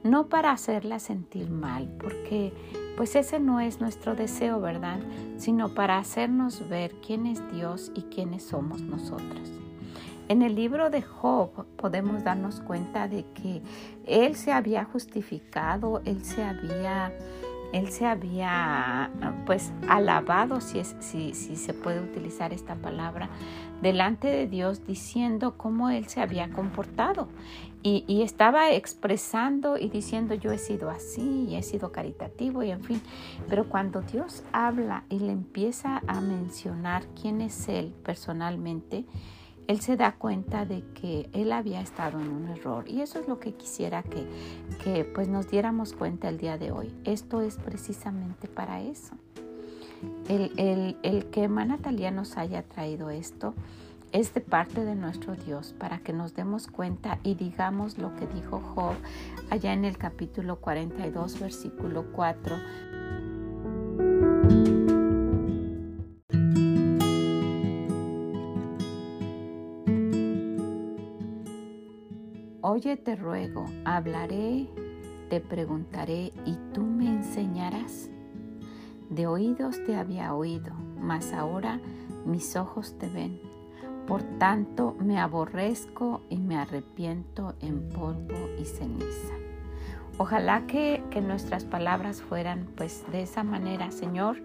No 0.04 0.28
para 0.28 0.52
hacerla 0.52 1.00
sentir 1.00 1.50
mal, 1.50 1.88
porque 1.98 2.52
pues 2.96 3.16
ese 3.16 3.40
no 3.40 3.58
es 3.58 3.80
nuestro 3.80 4.14
deseo, 4.14 4.60
¿verdad? 4.60 5.00
Sino 5.38 5.74
para 5.74 5.98
hacernos 5.98 6.68
ver 6.68 6.94
quién 7.04 7.26
es 7.26 7.40
Dios 7.52 7.90
y 7.94 8.02
quiénes 8.02 8.44
somos 8.44 8.82
nosotros. 8.82 9.50
En 10.28 10.42
el 10.42 10.54
libro 10.54 10.90
de 10.90 11.00
Job 11.00 11.64
podemos 11.76 12.22
darnos 12.22 12.60
cuenta 12.60 13.08
de 13.08 13.24
que 13.32 13.62
él 14.06 14.36
se 14.36 14.52
había 14.52 14.84
justificado, 14.84 16.02
él 16.04 16.22
se 16.22 16.44
había 16.44 17.12
él 17.72 17.88
se 17.88 18.06
había 18.06 19.10
pues 19.46 19.72
alabado, 19.88 20.60
si, 20.60 20.78
es, 20.78 20.96
si, 21.00 21.34
si, 21.34 21.56
se 21.56 21.74
puede 21.74 22.00
utilizar 22.00 22.52
esta 22.52 22.76
palabra, 22.76 23.28
delante 23.82 24.28
de 24.28 24.46
Dios 24.46 24.86
diciendo 24.86 25.54
cómo 25.56 25.90
él 25.90 26.06
se 26.08 26.20
había 26.20 26.50
comportado. 26.50 27.28
Y, 27.82 28.04
y, 28.08 28.22
estaba 28.22 28.72
expresando 28.72 29.78
y 29.78 29.88
diciendo 29.88 30.34
yo 30.34 30.50
he 30.50 30.58
sido 30.58 30.90
así 30.90 31.46
y 31.48 31.54
he 31.54 31.62
sido 31.62 31.92
caritativo 31.92 32.64
y 32.64 32.70
en 32.72 32.82
fin. 32.82 33.00
Pero 33.48 33.68
cuando 33.68 34.02
Dios 34.02 34.42
habla 34.52 35.04
y 35.08 35.20
le 35.20 35.30
empieza 35.30 36.02
a 36.08 36.20
mencionar 36.20 37.04
quién 37.20 37.40
es 37.40 37.68
Él 37.68 37.94
personalmente, 38.04 39.04
él 39.68 39.80
se 39.80 39.96
da 39.96 40.12
cuenta 40.12 40.64
de 40.64 40.82
que 40.94 41.28
él 41.34 41.52
había 41.52 41.82
estado 41.82 42.18
en 42.18 42.30
un 42.30 42.48
error 42.48 42.88
y 42.88 43.02
eso 43.02 43.20
es 43.20 43.28
lo 43.28 43.38
que 43.38 43.52
quisiera 43.52 44.02
que, 44.02 44.26
que 44.82 45.04
pues 45.04 45.28
nos 45.28 45.50
diéramos 45.50 45.92
cuenta 45.92 46.30
el 46.30 46.38
día 46.38 46.56
de 46.56 46.72
hoy. 46.72 46.92
Esto 47.04 47.42
es 47.42 47.56
precisamente 47.58 48.48
para 48.48 48.80
eso. 48.80 49.14
El, 50.28 50.52
el, 50.56 50.96
el 51.02 51.26
que 51.26 51.48
Manatalia 51.48 52.10
nos 52.10 52.38
haya 52.38 52.62
traído 52.62 53.10
esto 53.10 53.54
es 54.12 54.32
de 54.32 54.40
parte 54.40 54.84
de 54.84 54.94
nuestro 54.94 55.34
Dios 55.36 55.74
para 55.78 55.98
que 55.98 56.14
nos 56.14 56.34
demos 56.34 56.66
cuenta 56.66 57.18
y 57.22 57.34
digamos 57.34 57.98
lo 57.98 58.16
que 58.16 58.26
dijo 58.26 58.60
Job 58.74 58.94
allá 59.50 59.74
en 59.74 59.84
el 59.84 59.98
capítulo 59.98 60.56
42 60.56 61.40
versículo 61.40 62.06
4 62.12 62.56
Oye, 72.78 72.96
te 72.96 73.16
ruego, 73.16 73.64
hablaré, 73.84 74.68
te 75.30 75.40
preguntaré 75.40 76.32
y 76.46 76.56
tú 76.72 76.84
me 76.84 77.08
enseñarás. 77.08 78.08
De 79.10 79.26
oídos 79.26 79.84
te 79.84 79.96
había 79.96 80.32
oído, 80.32 80.74
mas 80.96 81.32
ahora 81.32 81.80
mis 82.24 82.54
ojos 82.54 82.96
te 82.96 83.08
ven. 83.08 83.40
Por 84.06 84.22
tanto 84.38 84.94
me 85.00 85.18
aborrezco 85.18 86.20
y 86.30 86.38
me 86.38 86.56
arrepiento 86.56 87.56
en 87.58 87.88
polvo 87.88 88.48
y 88.56 88.64
ceniza. 88.64 89.47
Ojalá 90.20 90.66
que, 90.66 91.02
que, 91.10 91.20
nuestras 91.20 91.64
palabras 91.64 92.22
fueran 92.22 92.66
pues 92.76 93.04
de 93.12 93.22
esa 93.22 93.44
manera, 93.44 93.92
Señor, 93.92 94.36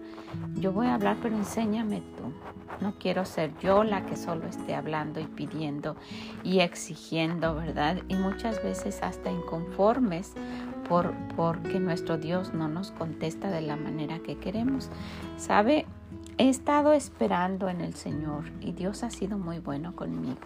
yo 0.54 0.72
voy 0.72 0.86
a 0.86 0.94
hablar, 0.94 1.16
pero 1.20 1.36
enséñame 1.36 2.00
tú. 2.16 2.32
No 2.80 2.94
quiero 2.98 3.24
ser 3.24 3.52
yo 3.58 3.82
la 3.82 4.06
que 4.06 4.16
solo 4.16 4.46
esté 4.46 4.74
hablando 4.74 5.18
y 5.20 5.26
pidiendo 5.26 5.96
y 6.44 6.60
exigiendo, 6.60 7.56
¿verdad? 7.56 7.98
Y 8.08 8.14
muchas 8.14 8.62
veces 8.62 9.02
hasta 9.02 9.32
inconformes 9.32 10.34
por 10.88 11.12
porque 11.36 11.80
nuestro 11.80 12.18
Dios 12.18 12.54
no 12.54 12.68
nos 12.68 12.92
contesta 12.92 13.50
de 13.50 13.60
la 13.60 13.76
manera 13.76 14.20
que 14.20 14.36
queremos. 14.36 14.90
¿Sabe? 15.38 15.86
He 16.38 16.48
estado 16.48 16.92
esperando 16.92 17.68
en 17.68 17.80
el 17.80 17.94
Señor 17.94 18.44
y 18.60 18.72
Dios 18.72 19.02
ha 19.02 19.10
sido 19.10 19.38
muy 19.38 19.58
bueno 19.58 19.94
conmigo. 19.94 20.38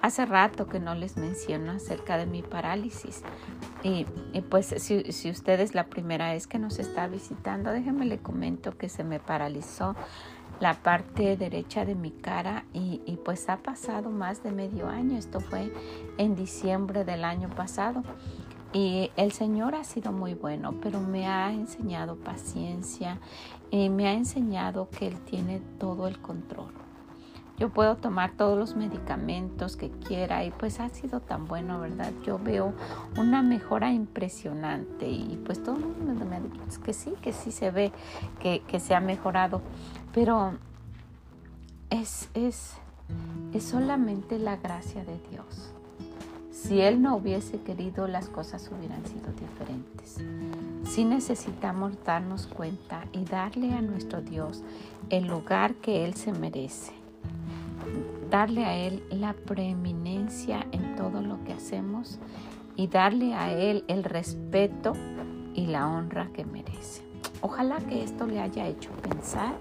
Hace 0.00 0.24
rato 0.26 0.66
que 0.66 0.80
no 0.80 0.94
les 0.94 1.16
menciono 1.16 1.72
acerca 1.72 2.16
de 2.16 2.26
mi 2.26 2.42
parálisis. 2.42 3.22
Y, 3.82 4.06
pues 4.48 4.74
si, 4.78 5.12
si, 5.12 5.30
usted 5.30 5.60
es 5.60 5.74
la 5.74 5.86
primera 5.86 6.32
vez 6.32 6.46
que 6.46 6.58
nos 6.58 6.78
está 6.78 7.06
visitando, 7.06 7.70
déjeme 7.70 8.06
le 8.06 8.18
comento 8.18 8.76
que 8.76 8.88
se 8.88 9.04
me 9.04 9.20
paralizó 9.20 9.94
la 10.58 10.74
parte 10.74 11.36
derecha 11.36 11.84
de 11.84 11.94
mi 11.94 12.10
cara 12.10 12.64
y, 12.74 13.00
y 13.06 13.16
pues 13.16 13.48
ha 13.48 13.58
pasado 13.58 14.10
más 14.10 14.42
de 14.42 14.52
medio 14.52 14.88
año. 14.88 15.16
Esto 15.16 15.40
fue 15.40 15.72
en 16.18 16.34
diciembre 16.34 17.04
del 17.04 17.24
año 17.24 17.48
pasado. 17.50 18.02
Y 18.72 19.10
el 19.16 19.32
Señor 19.32 19.74
ha 19.74 19.84
sido 19.84 20.12
muy 20.12 20.34
bueno, 20.34 20.74
pero 20.80 21.00
me 21.00 21.26
ha 21.26 21.52
enseñado 21.52 22.16
paciencia 22.16 23.18
y 23.70 23.88
me 23.88 24.06
ha 24.06 24.12
enseñado 24.12 24.88
que 24.90 25.08
Él 25.08 25.20
tiene 25.22 25.60
todo 25.78 26.06
el 26.06 26.20
control. 26.20 26.72
Yo 27.60 27.68
puedo 27.68 27.96
tomar 27.96 28.32
todos 28.38 28.58
los 28.58 28.74
medicamentos 28.74 29.76
que 29.76 29.90
quiera 29.90 30.46
y 30.46 30.50
pues 30.50 30.80
ha 30.80 30.88
sido 30.88 31.20
tan 31.20 31.46
bueno, 31.46 31.78
¿verdad? 31.78 32.10
Yo 32.24 32.38
veo 32.38 32.72
una 33.18 33.42
mejora 33.42 33.92
impresionante 33.92 35.06
y 35.06 35.38
pues 35.44 35.62
todo 35.62 35.76
el 35.76 35.84
mundo 35.84 36.24
me 36.24 36.40
dice 36.40 36.80
que 36.80 36.94
sí, 36.94 37.12
que 37.20 37.34
sí 37.34 37.52
se 37.52 37.70
ve 37.70 37.92
que, 38.40 38.80
se 38.80 38.94
ha 38.94 39.00
mejorado, 39.00 39.60
pero 40.14 40.54
es, 41.90 42.30
es, 42.32 42.78
es 43.52 43.62
solamente 43.62 44.38
la 44.38 44.56
gracia 44.56 45.04
de 45.04 45.20
Dios. 45.30 45.74
Si 46.50 46.80
Él 46.80 47.02
no 47.02 47.14
hubiese 47.16 47.60
querido, 47.60 48.08
las 48.08 48.30
cosas 48.30 48.70
hubieran 48.72 49.04
sido 49.04 49.32
diferentes. 49.32 50.16
Si 50.90 51.04
necesitamos 51.04 51.92
darnos 52.06 52.46
cuenta 52.46 53.04
y 53.12 53.26
darle 53.26 53.74
a 53.74 53.82
nuestro 53.82 54.22
Dios 54.22 54.62
el 55.10 55.26
lugar 55.26 55.74
que 55.74 56.06
Él 56.06 56.14
se 56.14 56.32
merece 56.32 56.99
darle 58.30 58.64
a 58.64 58.76
Él 58.76 59.02
la 59.10 59.32
preeminencia 59.32 60.66
en 60.72 60.96
todo 60.96 61.20
lo 61.22 61.42
que 61.44 61.52
hacemos 61.52 62.18
y 62.76 62.86
darle 62.86 63.34
a 63.34 63.52
Él 63.52 63.84
el 63.88 64.04
respeto 64.04 64.92
y 65.54 65.66
la 65.66 65.88
honra 65.88 66.30
que 66.32 66.44
merece. 66.44 67.02
Ojalá 67.42 67.78
que 67.78 68.02
esto 68.02 68.26
le 68.26 68.40
haya 68.40 68.66
hecho 68.66 68.90
pensar, 69.02 69.54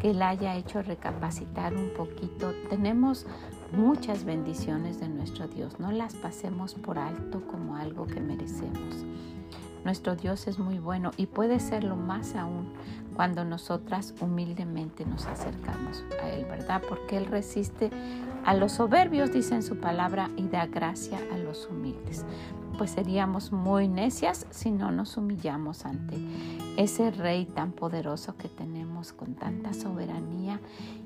que 0.00 0.14
le 0.14 0.24
haya 0.24 0.56
hecho 0.56 0.82
recapacitar 0.82 1.74
un 1.74 1.90
poquito. 1.96 2.52
Tenemos 2.70 3.26
muchas 3.72 4.24
bendiciones 4.24 5.00
de 5.00 5.08
nuestro 5.08 5.48
Dios, 5.48 5.78
no 5.78 5.90
las 5.90 6.14
pasemos 6.14 6.74
por 6.74 6.98
alto 6.98 7.42
como 7.46 7.76
algo 7.76 8.06
que 8.06 8.20
merecemos. 8.20 9.04
Nuestro 9.84 10.16
Dios 10.16 10.46
es 10.46 10.58
muy 10.58 10.78
bueno 10.78 11.10
y 11.16 11.26
puede 11.26 11.60
serlo 11.60 11.96
más 11.96 12.34
aún 12.34 12.72
cuando 13.14 13.44
nosotras 13.44 14.14
humildemente 14.20 15.04
nos 15.04 15.26
acercamos 15.26 16.04
a 16.22 16.28
Él, 16.30 16.44
¿verdad? 16.44 16.80
Porque 16.88 17.16
Él 17.16 17.26
resiste 17.26 17.90
a 18.44 18.54
los 18.54 18.72
soberbios, 18.72 19.32
dice 19.32 19.56
en 19.56 19.64
su 19.64 19.78
palabra, 19.78 20.30
y 20.36 20.46
da 20.46 20.66
gracia 20.66 21.18
a 21.32 21.36
los 21.36 21.68
humildes. 21.68 22.24
Pues 22.78 22.92
seríamos 22.92 23.50
muy 23.50 23.88
necias 23.88 24.46
si 24.50 24.70
no 24.70 24.92
nos 24.92 25.16
humillamos 25.16 25.84
ante 25.84 26.16
ese 26.76 27.10
Rey 27.10 27.44
tan 27.44 27.72
poderoso 27.72 28.36
que 28.36 28.48
tenemos 28.48 29.12
con 29.12 29.34
tanta 29.34 29.74
soberanía 29.74 30.60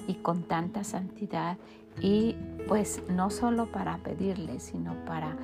y 0.07 0.17
con 0.17 0.43
tanta 0.43 0.85
santidad. 0.85 1.57
Y 1.99 2.37
pues 2.69 3.03
no 3.09 3.31
solo 3.31 3.73
para 3.73 3.97
pedirle, 3.99 4.61
sino 4.61 4.95
para, 5.07 5.35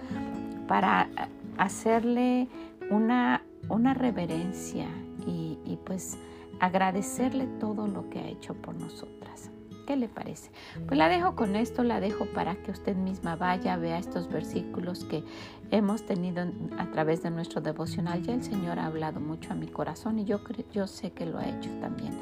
para 0.67 1.09
hacerle 1.57 2.49
una, 2.91 3.43
una 3.69 3.95
reverencia 3.95 4.87
y, 5.27 5.79
pues 5.85 6.19
agradecerle 6.61 7.47
todo 7.61 7.87
lo 7.87 8.11
que 8.11 8.19
ha 8.19 8.27
hecho 8.27 8.55
por 8.55 8.75
nosotras. 8.75 9.51
¿Qué 9.87 9.97
le 9.97 10.09
parece? 10.09 10.51
Pues 10.87 10.99
la 10.99 11.09
dejo 11.09 11.35
con 11.35 11.57
esto, 11.57 11.83
la 11.83 12.01
dejo 12.01 12.27
para 12.27 12.57
que 12.57 12.73
usted 12.73 12.97
misma 12.97 13.37
vaya, 13.37 13.77
vea 13.77 13.99
estos 13.99 14.29
versículos 14.29 15.05
que 15.05 15.25
hemos 15.71 16.05
tenido 16.05 16.47
a 16.79 16.91
través 16.91 17.23
de 17.23 17.31
nuestro 17.31 17.61
devocional. 17.61 18.23
Ya 18.23 18.35
el 18.35 18.43
Señor 18.43 18.79
ha 18.79 18.87
hablado 18.87 19.21
mucho 19.21 19.53
a 19.53 19.55
mi 19.55 19.67
corazón 19.69 20.19
y 20.19 20.25
yo, 20.25 20.41
yo 20.73 20.87
sé 20.87 21.13
que 21.13 21.27
lo 21.27 21.39
ha 21.39 21.49
hecho 21.49 21.71
también 21.81 22.19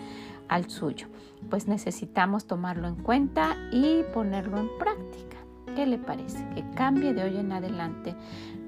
al 0.48 0.70
suyo. 0.70 1.08
Pues 1.50 1.66
necesitamos 1.66 2.46
tomarlo 2.46 2.88
en 2.88 2.96
cuenta 2.96 3.56
y 3.72 4.02
ponerlo 4.14 4.58
en 4.58 4.68
práctica. 4.78 5.35
¿Qué 5.76 5.84
le 5.84 5.98
parece? 5.98 6.42
Que 6.54 6.64
cambie 6.70 7.12
de 7.12 7.22
hoy 7.22 7.36
en 7.36 7.52
adelante 7.52 8.14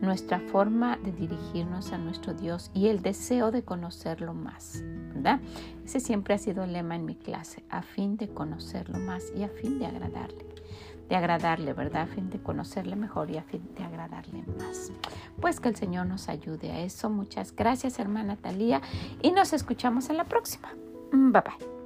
nuestra 0.03 0.41
forma 0.41 0.99
de 0.99 1.11
dirigirnos 1.11 1.91
a 1.93 1.97
nuestro 1.97 2.35
Dios 2.35 2.71
y 2.75 2.89
el 2.89 3.01
deseo 3.01 3.51
de 3.51 3.63
conocerlo 3.63 4.35
más, 4.35 4.83
¿verdad? 5.15 5.41
Ese 5.87 6.01
siempre 6.01 6.35
ha 6.35 6.39
sido 6.39 6.65
el 6.65 6.75
lema 6.75 6.97
en 6.97 7.07
mi 7.07 7.15
clase, 7.15 7.65
a 7.71 7.81
fin 7.81 8.19
de 8.19 8.29
conocerlo 8.29 8.99
más 8.99 9.33
y 9.35 9.43
a 9.43 9.49
fin 9.49 9.79
de 9.79 9.87
agradarle. 9.87 10.45
De 11.09 11.17
agradarle, 11.17 11.73
¿verdad? 11.73 12.03
A 12.03 12.07
fin 12.07 12.29
de 12.29 12.41
conocerle 12.41 12.95
mejor 12.95 13.31
y 13.31 13.39
a 13.39 13.43
fin 13.43 13.63
de 13.75 13.85
agradarle 13.85 14.45
más. 14.59 14.93
Pues 15.41 15.61
que 15.61 15.71
el 15.71 15.77
Señor 15.77 16.07
nos 16.07 16.29
ayude 16.29 16.73
a 16.73 16.81
eso. 16.81 17.09
Muchas 17.09 17.57
gracias, 17.57 17.99
hermana 17.99 18.37
Talía, 18.37 18.83
y 19.23 19.31
nos 19.31 19.55
escuchamos 19.55 20.11
en 20.11 20.19
la 20.19 20.25
próxima. 20.25 20.69
Bye 21.11 21.41
bye. 21.41 21.78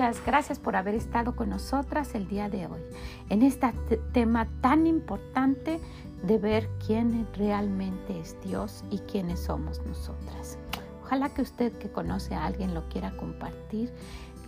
Muchas 0.00 0.24
gracias 0.24 0.58
por 0.58 0.76
haber 0.76 0.94
estado 0.94 1.36
con 1.36 1.50
nosotras 1.50 2.14
el 2.14 2.26
día 2.26 2.48
de 2.48 2.66
hoy 2.66 2.80
en 3.28 3.42
este 3.42 3.70
tema 4.14 4.48
tan 4.62 4.86
importante 4.86 5.78
de 6.22 6.38
ver 6.38 6.70
quién 6.86 7.28
realmente 7.34 8.18
es 8.18 8.34
Dios 8.42 8.82
y 8.90 9.00
quiénes 9.00 9.40
somos 9.40 9.84
nosotras. 9.84 10.56
Ojalá 11.02 11.28
que 11.28 11.42
usted 11.42 11.74
que 11.74 11.90
conoce 11.90 12.34
a 12.34 12.46
alguien 12.46 12.72
lo 12.72 12.88
quiera 12.88 13.14
compartir 13.18 13.92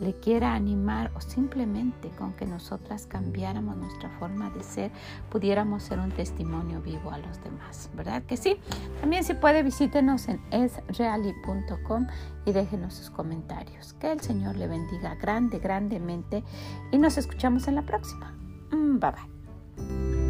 le 0.00 0.14
quiera 0.14 0.54
animar 0.54 1.10
o 1.14 1.20
simplemente 1.20 2.10
con 2.10 2.32
que 2.34 2.46
nosotras 2.46 3.06
cambiáramos 3.06 3.76
nuestra 3.76 4.10
forma 4.18 4.50
de 4.50 4.62
ser, 4.62 4.90
pudiéramos 5.30 5.82
ser 5.82 5.98
un 5.98 6.10
testimonio 6.10 6.80
vivo 6.80 7.10
a 7.10 7.18
los 7.18 7.42
demás, 7.42 7.90
¿verdad 7.94 8.22
que 8.22 8.36
sí? 8.36 8.56
También 9.00 9.24
si 9.24 9.34
puede 9.34 9.62
visítenos 9.62 10.28
en 10.28 10.40
esreali.com 10.50 12.06
y 12.44 12.52
déjenos 12.52 12.94
sus 12.94 13.10
comentarios. 13.10 13.94
Que 13.94 14.12
el 14.12 14.20
Señor 14.20 14.56
le 14.56 14.66
bendiga 14.66 15.14
grande, 15.14 15.58
grandemente 15.58 16.42
y 16.90 16.98
nos 16.98 17.18
escuchamos 17.18 17.68
en 17.68 17.76
la 17.76 17.82
próxima. 17.82 18.34
Mm, 18.70 18.98
bye 18.98 19.10
bye. 19.10 20.21